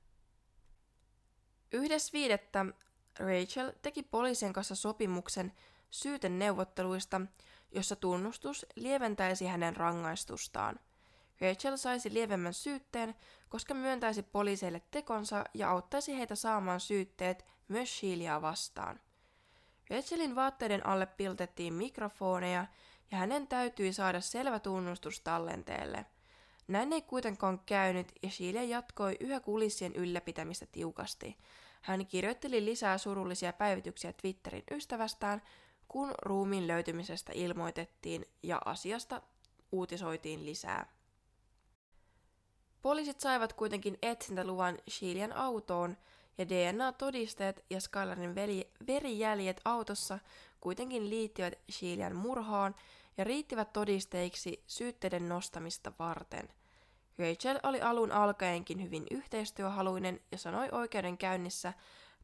Yhdessä 1.71 2.13
viidettä 2.13 2.65
Rachel 3.19 3.71
teki 3.81 4.03
poliisien 4.03 4.53
kanssa 4.53 4.75
sopimuksen 4.75 5.53
syyteneuvotteluista, 5.89 7.21
jossa 7.71 7.95
tunnustus 7.95 8.65
lieventäisi 8.75 9.45
hänen 9.45 9.75
rangaistustaan. 9.75 10.79
Rachel 11.41 11.77
saisi 11.77 12.13
lievemmän 12.13 12.53
syytteen, 12.53 13.15
koska 13.49 13.73
myöntäisi 13.73 14.23
poliiseille 14.23 14.81
tekonsa 14.91 15.43
ja 15.53 15.69
auttaisi 15.69 16.17
heitä 16.17 16.35
saamaan 16.35 16.79
syytteet 16.79 17.45
myös 17.67 17.99
Sheilia 17.99 18.41
vastaan. 18.41 18.99
Rachelin 19.89 20.35
vaatteiden 20.35 20.85
alle 20.85 21.05
piltettiin 21.05 21.73
mikrofoneja 21.73 22.65
ja 23.11 23.17
hänen 23.17 23.47
täytyi 23.47 23.93
saada 23.93 24.21
selvä 24.21 24.59
tunnustus 24.59 25.19
tallenteelle. 25.19 26.05
Näin 26.67 26.93
ei 26.93 27.01
kuitenkaan 27.01 27.59
käynyt 27.65 28.11
ja 28.23 28.29
Sheila 28.29 28.61
jatkoi 28.61 29.17
yhä 29.19 29.39
kulissien 29.39 29.95
ylläpitämistä 29.95 30.65
tiukasti. 30.71 31.37
Hän 31.81 32.07
kirjoitteli 32.07 32.65
lisää 32.65 32.97
surullisia 32.97 33.53
päivityksiä 33.53 34.13
Twitterin 34.13 34.63
ystävästään, 34.71 35.41
kun 35.87 36.11
ruumiin 36.21 36.67
löytymisestä 36.67 37.31
ilmoitettiin 37.35 38.25
ja 38.43 38.61
asiasta 38.65 39.21
uutisoitiin 39.71 40.45
lisää. 40.45 40.85
Poliisit 42.81 43.19
saivat 43.19 43.53
kuitenkin 43.53 43.97
etsintäluvan 44.01 44.77
Shilian 44.89 45.33
autoon 45.33 45.97
ja 46.37 46.49
DNA-todisteet 46.49 47.65
ja 47.69 47.81
Skylarin 47.81 48.35
verijäljet 48.87 49.61
autossa 49.65 50.19
kuitenkin 50.61 51.09
liittyvät 51.09 51.53
Shilian 51.71 52.15
murhaan 52.15 52.75
ja 53.17 53.23
riittivät 53.23 53.73
todisteiksi 53.73 54.63
syytteiden 54.67 55.29
nostamista 55.29 55.91
varten. 55.99 56.49
Rachel 57.19 57.59
oli 57.63 57.81
alun 57.81 58.11
alkaenkin 58.11 58.83
hyvin 58.83 59.05
yhteistyöhaluinen 59.11 60.19
ja 60.31 60.37
sanoi 60.37 60.69
oikeudenkäynnissä 60.71 61.73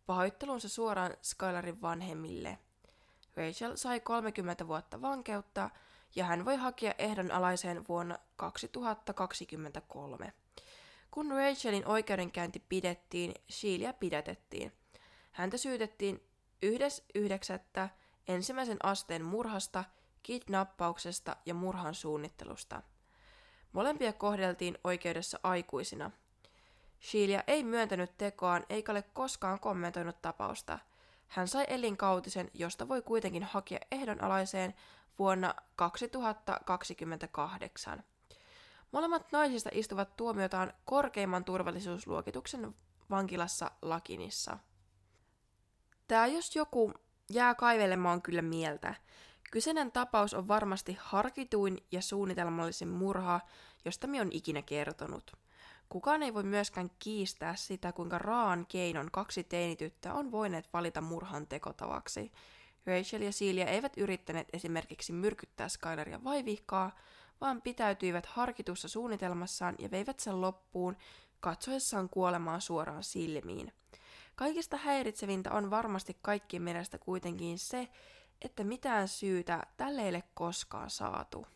pahoittelunsa 0.05 0.69
suoraan 0.69 1.17
Skylarin 1.21 1.81
vanhemmille. 1.81 2.59
Rachel 3.35 3.75
sai 3.75 3.99
30 3.99 4.67
vuotta 4.67 5.01
vankeutta 5.01 5.69
ja 6.15 6.25
hän 6.25 6.45
voi 6.45 6.55
hakea 6.55 6.93
ehdonalaiseen 6.97 7.85
vuonna 7.87 8.17
2023. 8.35 10.33
Kun 11.11 11.31
Rachelin 11.31 11.87
oikeudenkäynti 11.87 12.63
pidettiin, 12.69 13.33
Sheilia 13.51 13.93
pidätettiin. 13.93 14.71
Häntä 15.31 15.57
syytettiin 15.57 16.23
1.9. 16.65 17.89
ensimmäisen 18.27 18.77
asteen 18.83 19.25
murhasta, 19.25 19.83
kidnappauksesta 20.23 21.35
ja 21.45 21.53
murhan 21.53 21.95
suunnittelusta. 21.95 22.81
Molempia 23.71 24.13
kohdeltiin 24.13 24.77
oikeudessa 24.83 25.39
aikuisina. 25.43 26.11
Sheilia 27.01 27.43
ei 27.47 27.63
myöntänyt 27.63 28.17
tekoaan 28.17 28.65
eikä 28.69 28.91
ole 28.91 29.01
koskaan 29.01 29.59
kommentoinut 29.59 30.21
tapausta. 30.21 30.79
Hän 31.27 31.47
sai 31.47 31.65
elinkautisen, 31.67 32.51
josta 32.53 32.87
voi 32.87 33.01
kuitenkin 33.01 33.43
hakea 33.43 33.79
ehdonalaiseen 33.91 34.73
vuonna 35.19 35.55
2028. 35.75 38.03
Molemmat 38.91 39.31
naisista 39.31 39.69
istuvat 39.73 40.15
tuomiotaan 40.15 40.73
korkeimman 40.85 41.45
turvallisuusluokituksen 41.45 42.75
vankilassa 43.09 43.71
Lakinissa. 43.81 44.57
Tämä 46.07 46.27
jos 46.27 46.55
joku 46.55 46.93
jää 47.29 47.55
kaivelemaan 47.55 48.21
kyllä 48.21 48.41
mieltä. 48.41 48.95
Kyseinen 49.51 49.91
tapaus 49.91 50.33
on 50.33 50.47
varmasti 50.47 50.97
harkituin 50.99 51.77
ja 51.91 52.01
suunnitelmallisin 52.01 52.87
murha, 52.87 53.39
josta 53.85 54.07
mi 54.07 54.21
on 54.21 54.29
ikinä 54.31 54.61
kertonut. 54.61 55.37
Kukaan 55.89 56.23
ei 56.23 56.33
voi 56.33 56.43
myöskään 56.43 56.91
kiistää 56.99 57.55
sitä, 57.55 57.91
kuinka 57.91 58.17
raan 58.17 58.65
keinon 58.67 59.11
kaksi 59.11 59.43
teinityttä 59.43 60.13
on 60.13 60.31
voineet 60.31 60.69
valita 60.73 61.01
murhan 61.01 61.47
tekotavaksi. 61.47 62.31
Rachel 62.85 63.21
ja 63.21 63.31
Celia 63.31 63.65
eivät 63.65 63.97
yrittäneet 63.97 64.47
esimerkiksi 64.53 65.13
myrkyttää 65.13 65.69
Skyleria 65.69 66.23
vaivihkaa, 66.23 66.95
vaan 67.41 67.61
pitäytyivät 67.61 68.25
harkitussa 68.25 68.87
suunnitelmassaan 68.87 69.75
ja 69.79 69.91
veivät 69.91 70.19
sen 70.19 70.41
loppuun 70.41 70.97
katsoessaan 71.39 72.09
kuolemaa 72.09 72.59
suoraan 72.59 73.03
silmiin. 73.03 73.73
Kaikista 74.35 74.77
häiritsevintä 74.77 75.51
on 75.51 75.69
varmasti 75.69 76.17
kaikkien 76.21 76.63
mielestä 76.63 76.97
kuitenkin 76.97 77.59
se, 77.59 77.87
että 78.41 78.63
mitään 78.63 79.07
syytä 79.07 79.63
tälle 79.77 80.01
ei 80.01 80.09
ole 80.09 80.23
koskaan 80.33 80.89
saatu. 80.89 81.47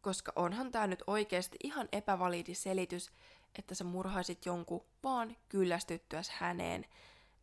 Koska 0.00 0.32
onhan 0.36 0.72
tämä 0.72 0.86
nyt 0.86 1.02
oikeasti 1.06 1.56
ihan 1.64 1.88
epävalidi 1.92 2.54
selitys, 2.54 3.10
että 3.58 3.74
sä 3.74 3.84
murhaisit 3.84 4.46
jonkun 4.46 4.86
vaan 5.02 5.36
kyllästyttyäs 5.48 6.30
häneen, 6.30 6.86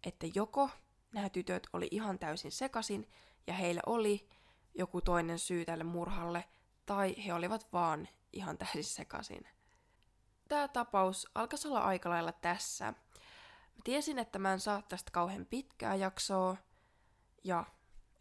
että 0.04 0.28
joko 0.36 0.70
nämä 1.14 1.30
tytöt 1.30 1.68
oli 1.74 1.88
ihan 1.92 2.20
täysin 2.20 2.52
sekasin 2.52 3.10
ja 3.48 3.54
heillä 3.54 3.82
oli 3.86 4.30
joku 4.74 5.02
toinen 5.02 5.40
syy 5.40 5.66
tälle 5.66 5.84
murhalle– 5.84 6.46
tai 6.88 7.16
he 7.26 7.34
olivat 7.34 7.68
vaan 7.74 8.08
ihan 8.34 8.58
täysin 8.58 8.84
sekasin. 8.84 9.48
Tämä 10.48 10.68
tapaus 10.68 11.28
alkaisi 11.36 11.68
olla 11.68 11.80
aika 11.80 12.10
lailla 12.10 12.32
tässä. 12.32 12.86
Mä 12.86 13.82
tiesin, 13.84 14.20
että 14.20 14.40
mä 14.40 14.54
en 14.54 14.60
saa 14.60 14.82
tästä 14.82 15.12
kauhean 15.12 15.46
pitkää 15.46 15.96
jaksoa, 15.96 16.58
ja 17.44 17.66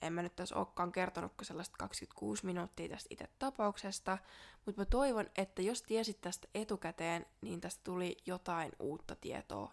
en 0.02 0.12
mä 0.12 0.22
nyt 0.22 0.36
tässä 0.36 0.56
olekaan 0.56 0.92
kertonut 0.92 1.32
sellaista 1.42 1.76
26 1.78 2.46
minuuttia 2.46 2.88
tästä 2.88 3.08
itse 3.10 3.28
tapauksesta, 3.38 4.18
mutta 4.66 4.80
mä 4.80 4.84
toivon, 4.84 5.26
että 5.36 5.62
jos 5.62 5.82
tiesit 5.82 6.20
tästä 6.20 6.48
etukäteen, 6.54 7.26
niin 7.40 7.60
tästä 7.60 7.80
tuli 7.84 8.16
jotain 8.26 8.72
uutta 8.78 9.16
tietoa. 9.16 9.72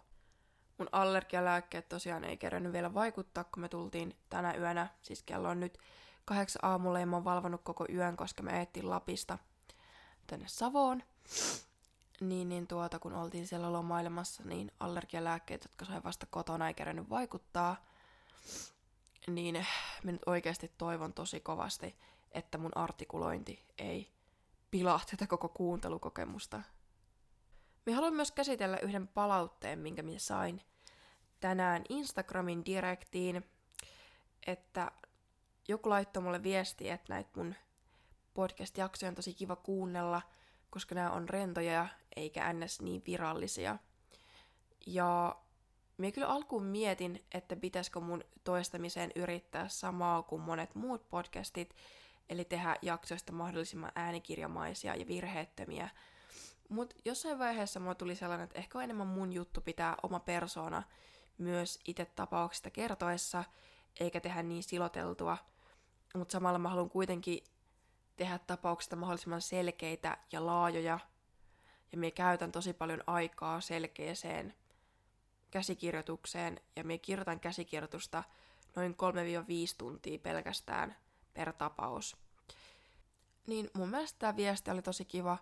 Mun 0.78 0.90
allergialääkkeet 0.92 1.90
tosiaan 1.90 2.24
ei 2.24 2.38
kerännyt 2.38 2.74
vielä 2.74 2.94
vaikuttaa, 2.94 3.44
kun 3.44 3.62
me 3.62 3.70
tultiin 3.70 4.16
tänä 4.30 4.56
yönä, 4.56 4.88
siis 5.02 5.24
kello 5.24 5.50
on 5.50 5.60
nyt 5.60 5.78
kahdeksan 6.26 6.66
aamulla 6.66 7.00
ja 7.00 7.06
mä 7.06 7.16
oon 7.16 7.26
valvonut 7.26 7.62
koko 7.64 7.86
yön, 7.90 8.18
koska 8.18 8.44
me 8.44 8.60
eettiin 8.60 8.90
Lapista 8.90 9.38
tänne 10.28 10.48
Savoon. 10.48 11.04
niin, 12.22 12.50
niin 12.50 12.68
tuota, 12.68 13.00
kun 13.00 13.14
oltiin 13.14 13.48
siellä 13.48 13.74
lomailemassa, 13.74 14.44
niin 14.44 14.72
allergialääkkeet, 14.80 15.64
jotka 15.64 15.86
sai 15.86 16.04
vasta 16.04 16.26
kotona, 16.30 16.68
ei 16.68 16.74
kerännyt 16.74 17.10
vaikuttaa. 17.10 17.86
Niin 19.28 19.66
mä 20.04 20.12
nyt 20.12 20.22
oikeasti 20.26 20.72
toivon 20.78 21.14
tosi 21.14 21.40
kovasti, 21.40 21.96
että 22.32 22.58
mun 22.58 22.78
artikulointi 22.78 23.66
ei 23.78 24.12
pilaa 24.72 25.02
tätä 25.12 25.28
koko 25.28 25.50
kuuntelukokemusta. 25.50 26.62
Me 27.86 27.94
haluan 27.94 28.14
myös 28.14 28.32
käsitellä 28.32 28.78
yhden 28.78 29.08
palautteen, 29.08 29.80
minkä 29.80 30.04
minä 30.04 30.20
sain 30.20 30.62
tänään 31.40 31.84
Instagramin 31.90 32.66
direktiin, 32.66 33.46
että 34.48 34.92
joku 35.68 35.90
laittoi 35.90 36.24
mulle 36.24 36.44
viesti, 36.44 36.90
että 36.90 37.14
näitä 37.14 37.30
mun 37.36 37.56
podcast-jaksoja 38.34 39.10
on 39.10 39.16
tosi 39.16 39.34
kiva 39.34 39.56
kuunnella, 39.56 40.22
koska 40.70 40.96
nämä 40.96 41.12
on 41.12 41.30
rentoja 41.30 41.88
eikä 42.16 42.54
ns. 42.54 42.82
niin 42.82 43.04
virallisia. 43.08 43.78
Ja 44.88 45.36
minä 46.04 46.12
kyllä 46.12 46.28
alkuun 46.28 46.64
mietin, 46.64 47.26
että 47.32 47.56
pitäisikö 47.56 48.00
mun 48.00 48.24
toistamiseen 48.44 49.12
yrittää 49.16 49.68
samaa 49.68 50.24
kuin 50.24 50.42
monet 50.42 50.76
muut 50.76 51.10
podcastit, 51.10 51.76
eli 52.30 52.46
tehdä 52.46 52.76
jaksoista 52.82 53.32
mahdollisimman 53.32 53.92
äänikirjamaisia 53.96 54.96
ja 54.96 55.08
virheettömiä. 55.08 55.90
Mutta 56.70 56.96
jossain 57.06 57.40
vaiheessa 57.40 57.80
mulla 57.80 57.96
tuli 57.96 58.16
sellainen, 58.16 58.44
että 58.44 58.60
ehkä 58.60 58.78
on 58.78 58.84
enemmän 58.84 59.08
mun 59.08 59.34
juttu 59.34 59.62
pitää 59.62 59.96
oma 60.04 60.20
persona 60.20 60.84
myös 61.38 61.80
itse 61.88 62.06
tapauksista 62.06 62.70
kertoessa, 62.70 63.44
eikä 64.00 64.20
tehdä 64.20 64.44
niin 64.44 64.64
siloteltua. 64.64 65.38
Mutta 66.16 66.32
samalla 66.32 66.60
mä 66.60 66.70
haluan 66.70 66.90
kuitenkin 66.90 67.44
tehdä 68.16 68.40
tapauksista 68.40 68.96
mahdollisimman 68.96 69.42
selkeitä 69.42 70.18
ja 70.32 70.46
laajoja. 70.46 71.00
Ja 71.92 71.98
me 71.98 72.12
käytän 72.12 72.52
tosi 72.52 72.74
paljon 72.74 73.04
aikaa 73.08 73.62
selkeäseen 73.62 74.54
käsikirjoitukseen, 75.54 76.60
ja 76.76 76.84
me 76.84 76.98
kirjoitan 76.98 77.40
käsikirjoitusta 77.40 78.24
noin 78.76 78.92
3-5 78.92 78.96
tuntia 79.78 80.20
pelkästään 80.20 80.96
per 81.34 81.54
tapaus. 81.54 82.18
Niin 83.48 83.70
mun 83.74 83.90
mielestä 83.90 84.20
tämä 84.20 84.36
viesti 84.36 84.72
oli 84.72 84.82
tosi 84.82 85.06
kiva, 85.06 85.38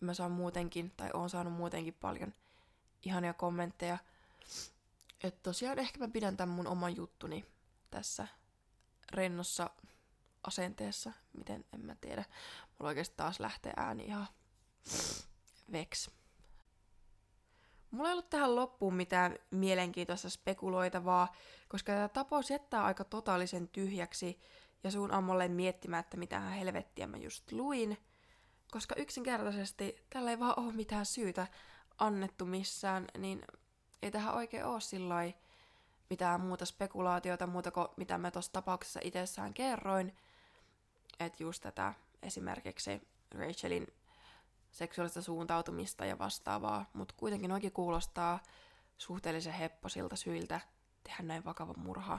ja 0.00 0.06
mä 0.06 0.14
saan 0.14 0.32
muutenkin, 0.32 0.92
tai 0.96 1.10
oon 1.14 1.30
saanut 1.30 1.52
muutenkin 1.52 1.94
paljon 1.94 2.34
ihania 3.02 3.34
kommentteja. 3.34 3.98
Että 5.24 5.40
tosiaan 5.42 5.78
ehkä 5.78 5.98
mä 5.98 6.08
pidän 6.08 6.36
tämän 6.36 6.54
mun 6.54 6.66
oman 6.66 6.96
juttuni 6.96 7.44
tässä 7.90 8.28
rennossa 9.12 9.70
asenteessa, 10.44 11.12
miten 11.32 11.64
en 11.72 11.80
mä 11.80 11.94
tiedä. 12.00 12.24
Mulla 12.78 12.88
oikeasti 12.88 13.16
taas 13.16 13.40
lähtee 13.40 13.72
ääni 13.76 14.04
ihan 14.04 14.28
veks. 15.72 16.10
Mulla 17.90 18.08
ei 18.08 18.12
ollut 18.12 18.30
tähän 18.30 18.56
loppuun 18.56 18.94
mitään 18.94 19.36
mielenkiintoista 19.50 20.30
spekuloitavaa, 20.30 21.32
koska 21.68 21.92
tämä 21.92 22.08
tapaus 22.08 22.50
jättää 22.50 22.84
aika 22.84 23.04
totaalisen 23.04 23.68
tyhjäksi 23.68 24.40
ja 24.84 24.90
suun 24.90 25.12
ammolle 25.12 25.48
miettimään, 25.48 26.00
että 26.00 26.16
mitä 26.16 26.40
helvettiä 26.40 27.06
mä 27.06 27.16
just 27.16 27.52
luin, 27.52 27.98
koska 28.70 28.94
yksinkertaisesti 28.94 30.04
tällä 30.10 30.30
ei 30.30 30.38
vaan 30.38 30.60
ole 30.60 30.72
mitään 30.72 31.06
syytä 31.06 31.46
annettu 31.98 32.44
missään, 32.44 33.04
niin 33.18 33.42
ei 34.02 34.10
tähän 34.10 34.34
oikein 34.34 34.64
ole 34.64 34.80
sillä 34.80 35.14
mitään 36.10 36.40
muuta 36.40 36.66
spekulaatiota, 36.66 37.46
muuta 37.46 37.70
kuin 37.70 37.88
mitä 37.96 38.18
mä 38.18 38.30
tuossa 38.30 38.52
tapauksessa 38.52 39.00
itsessään 39.04 39.54
kerroin, 39.54 40.16
että 41.20 41.42
just 41.42 41.62
tätä 41.62 41.94
esimerkiksi 42.22 43.02
Rachelin 43.34 43.86
seksuaalista 44.76 45.22
suuntautumista 45.22 46.04
ja 46.04 46.18
vastaavaa, 46.18 46.90
mutta 46.92 47.14
kuitenkin 47.18 47.52
oikein 47.52 47.72
kuulostaa 47.72 48.40
suhteellisen 48.98 49.52
hepposilta 49.52 50.16
syiltä 50.16 50.60
tehdä 51.02 51.22
näin 51.22 51.44
vakava 51.44 51.74
murha. 51.76 52.18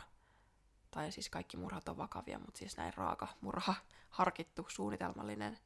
Tai 0.92 1.12
siis 1.12 1.30
kaikki 1.30 1.58
murhat 1.58 1.90
on 1.90 1.98
vakavia, 1.98 2.40
mutta 2.40 2.58
siis 2.58 2.78
näin 2.78 2.94
raaka 2.94 3.28
murha, 3.42 3.76
harkittu, 4.10 4.66
suunnitelmallinen. 4.70 5.60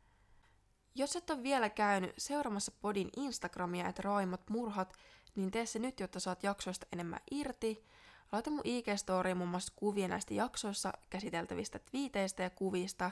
Jos 0.96 1.16
et 1.16 1.30
ole 1.30 1.44
vielä 1.44 1.70
käynyt 1.70 2.14
seuraamassa 2.18 2.72
podin 2.82 3.10
Instagramia, 3.18 3.88
että 3.88 4.02
raaimmat 4.02 4.50
murhat, 4.50 4.94
niin 5.36 5.52
tee 5.52 5.66
se 5.66 5.80
nyt, 5.80 6.00
jotta 6.00 6.20
saat 6.20 6.44
jaksoista 6.44 6.86
enemmän 6.92 7.20
irti. 7.32 7.86
Laita 8.32 8.50
mun 8.50 8.62
IG-storiin 8.66 9.38
muun 9.38 9.50
muassa 9.50 9.74
kuvia 9.76 10.08
näistä 10.08 10.34
jaksoissa 10.34 10.94
käsiteltävistä 11.10 11.80
twiiteistä 11.80 12.44
ja 12.44 12.50
kuvista, 12.50 13.12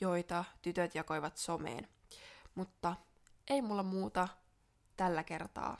joita 0.00 0.44
tytöt 0.62 0.94
jakoivat 0.94 1.36
someen. 1.36 1.88
Mutta 2.54 2.96
ei 3.50 3.62
mulla 3.62 3.82
muuta 3.82 4.28
tällä 4.96 5.24
kertaa. 5.24 5.76